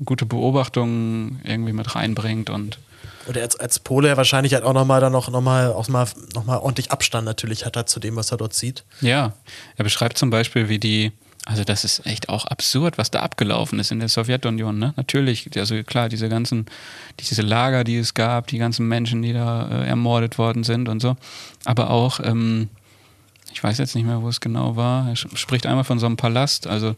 [0.04, 2.80] gute Beobachtungen irgendwie mit reinbringt und
[3.28, 6.46] oder als, als Pole wahrscheinlich halt auch nochmal dann noch, noch, mal, auch mal, noch
[6.46, 8.84] mal ordentlich Abstand natürlich hat er zu dem, was er dort sieht.
[9.00, 9.34] Ja,
[9.78, 11.14] er beschreibt zum Beispiel, wie die,
[11.46, 14.80] also das ist echt auch absurd, was da abgelaufen ist in der Sowjetunion.
[14.80, 14.94] Ne?
[14.96, 16.68] Natürlich, also klar, diese ganzen,
[17.20, 21.02] diese Lager, die es gab, die ganzen Menschen, die da äh, ermordet worden sind und
[21.02, 21.18] so.
[21.66, 22.70] Aber auch, ähm,
[23.52, 25.10] ich weiß jetzt nicht mehr, wo es genau war.
[25.10, 26.66] Er spricht einmal von so einem Palast.
[26.66, 26.96] Also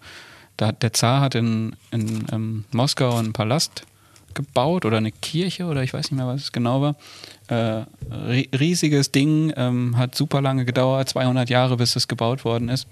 [0.58, 3.84] da, der Zar hat in, in ähm, Moskau einen Palast
[4.36, 6.96] gebaut oder eine Kirche oder ich weiß nicht mehr, was es genau war.
[7.48, 7.86] Äh,
[8.56, 12.88] riesiges Ding, ähm, hat super lange gedauert, 200 Jahre, bis es gebaut worden ist.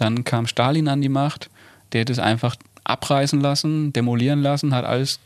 [0.00, 1.50] Dann kam Stalin an die Macht,
[1.92, 5.20] der hat es einfach abreißen lassen, demolieren lassen, hat alles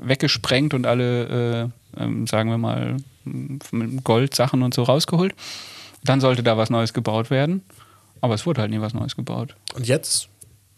[0.00, 2.96] weggesprengt und alle, äh, ähm, sagen wir mal,
[4.02, 5.34] Goldsachen und so rausgeholt.
[6.02, 7.62] Dann sollte da was Neues gebaut werden.
[8.20, 9.54] Aber es wurde halt nie was Neues gebaut.
[9.74, 10.28] Und jetzt?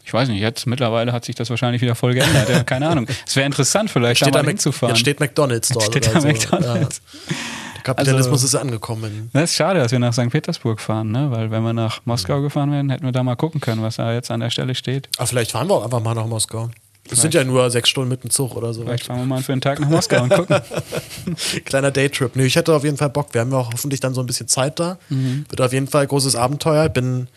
[0.04, 2.48] Ich weiß nicht, jetzt mittlerweile hat sich das wahrscheinlich wieder voll geändert.
[2.48, 3.08] Ja, keine Ahnung.
[3.26, 4.94] Es wäre interessant, vielleicht da mal da hinzufahren.
[4.94, 5.84] Jetzt steht McDonalds dort.
[5.84, 6.28] Steht da so.
[6.28, 7.00] McDonalds.
[7.28, 7.34] Ja.
[7.86, 9.30] Kapitalismus also, ist angekommen.
[9.32, 10.30] Das ist schade, dass wir nach St.
[10.30, 11.30] Petersburg fahren, ne?
[11.30, 14.12] weil wenn wir nach Moskau gefahren wären, hätten wir da mal gucken können, was da
[14.12, 15.08] jetzt an der Stelle steht.
[15.18, 16.68] Aber vielleicht fahren wir auch einfach mal nach Moskau.
[17.08, 18.82] Das sind ja nur sechs Stunden mit dem Zug oder so.
[18.82, 20.60] Vielleicht fahren wir mal für einen Tag nach Moskau und gucken.
[21.64, 22.34] Kleiner Daytrip.
[22.34, 23.28] Nee, ich hätte auf jeden Fall Bock.
[23.32, 24.98] Wir haben ja auch hoffentlich dann so ein bisschen Zeit da.
[25.08, 25.44] Mhm.
[25.48, 26.88] Wird auf jeden Fall ein großes Abenteuer.
[26.88, 27.28] Bin,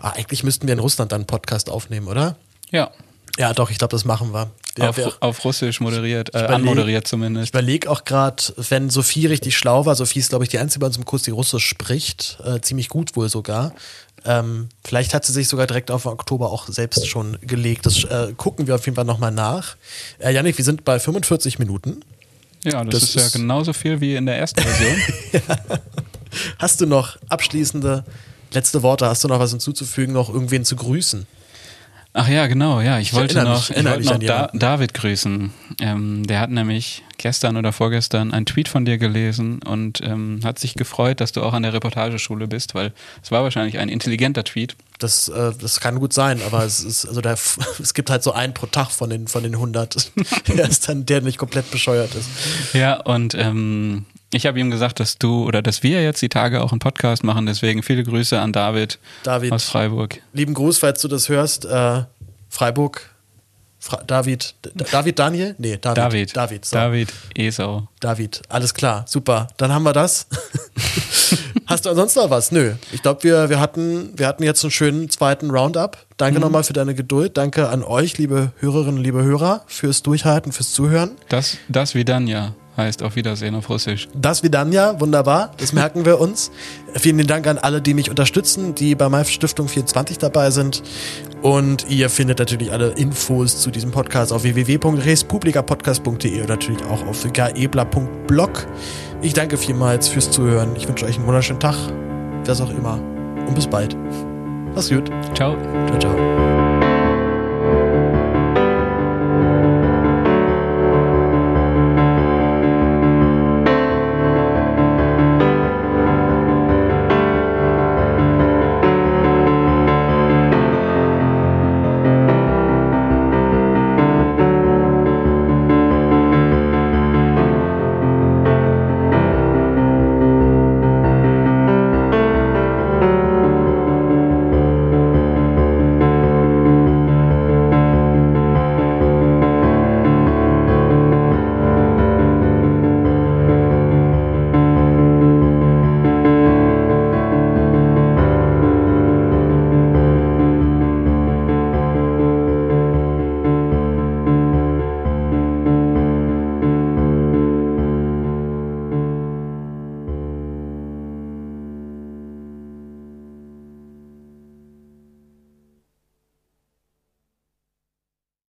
[0.00, 2.36] ah, eigentlich müssten wir in Russland dann einen Podcast aufnehmen, oder?
[2.70, 2.90] Ja.
[3.38, 4.50] Ja, doch, ich glaube, das machen wir.
[4.78, 7.46] Ja, auf, auf, Russisch moderiert, äh, überleg, anmoderiert zumindest.
[7.46, 10.80] Ich überlege auch gerade, wenn Sophie richtig schlau war, Sophie ist, glaube ich, die Einzige
[10.80, 13.72] bei uns im Kurs, die Russisch spricht, äh, ziemlich gut wohl sogar.
[14.24, 17.86] Ähm, vielleicht hat sie sich sogar direkt auf Oktober auch selbst schon gelegt.
[17.86, 19.76] Das äh, gucken wir auf jeden Fall nochmal nach.
[20.18, 22.00] Äh, Janik, wir sind bei 45 Minuten.
[22.64, 24.96] Ja, das, das ist, ist ja genauso viel wie in der ersten Version.
[25.32, 25.40] ja.
[26.58, 28.04] Hast du noch abschließende
[28.52, 29.06] letzte Worte?
[29.06, 31.26] Hast du noch was hinzuzufügen, noch irgendwen zu grüßen?
[32.16, 33.00] Ach ja, genau, ja.
[33.00, 35.50] Ich, ich wollte noch, ich wollte noch da, David grüßen.
[35.80, 40.60] Ähm, der hat nämlich gestern oder vorgestern einen Tweet von dir gelesen und ähm, hat
[40.60, 44.44] sich gefreut, dass du auch an der Reportageschule bist, weil es war wahrscheinlich ein intelligenter
[44.44, 44.76] Tweet.
[45.00, 47.32] Das, äh, das kann gut sein, aber es ist, also der,
[47.80, 50.12] es gibt halt so einen pro Tag von den, von den 100.
[50.56, 52.28] der ist dann, der nicht komplett bescheuert ist.
[52.74, 56.62] Ja, und ähm, ich habe ihm gesagt, dass du oder dass wir jetzt die Tage
[56.62, 57.46] auch einen Podcast machen.
[57.46, 60.20] Deswegen viele Grüße an David, David aus Freiburg.
[60.32, 61.64] Lieben Gruß, falls du das hörst.
[61.64, 62.02] Äh,
[62.48, 63.10] Freiburg.
[63.78, 64.54] Fra David.
[64.64, 65.54] D David Daniel?
[65.58, 65.98] Nee, David.
[65.98, 66.36] David.
[66.36, 66.74] David, so.
[66.74, 67.86] David Esau.
[68.00, 68.40] David.
[68.48, 69.04] Alles klar.
[69.06, 69.48] Super.
[69.58, 70.26] Dann haben wir das.
[71.66, 72.50] Hast du ansonsten noch was?
[72.50, 72.74] Nö.
[72.92, 75.98] Ich glaube, wir, wir, hatten, wir hatten jetzt einen schönen zweiten Roundup.
[76.16, 76.44] Danke mhm.
[76.44, 77.36] nochmal für deine Geduld.
[77.36, 81.12] Danke an euch, liebe Hörerinnen, liebe Hörer, fürs Durchhalten, fürs Zuhören.
[81.28, 84.08] Das, das wie dann ja heißt auf Wiedersehen auf Russisch.
[84.14, 86.50] Das Vidania, wunderbar, das merken wir uns.
[86.94, 90.82] Vielen Dank an alle, die mich unterstützen, die bei MyF Stiftung 24 dabei sind.
[91.42, 97.26] Und ihr findet natürlich alle Infos zu diesem Podcast auf www.respublikapodcast.de oder natürlich auch auf
[97.32, 98.66] gaebler.blog.
[99.22, 100.74] Ich danke vielmals fürs Zuhören.
[100.76, 101.76] Ich wünsche euch einen wunderschönen Tag,
[102.46, 103.00] was auch immer.
[103.46, 103.96] Und bis bald.
[104.74, 105.10] Mach's gut.
[105.34, 105.56] Ciao.
[105.86, 106.43] Ciao, ciao.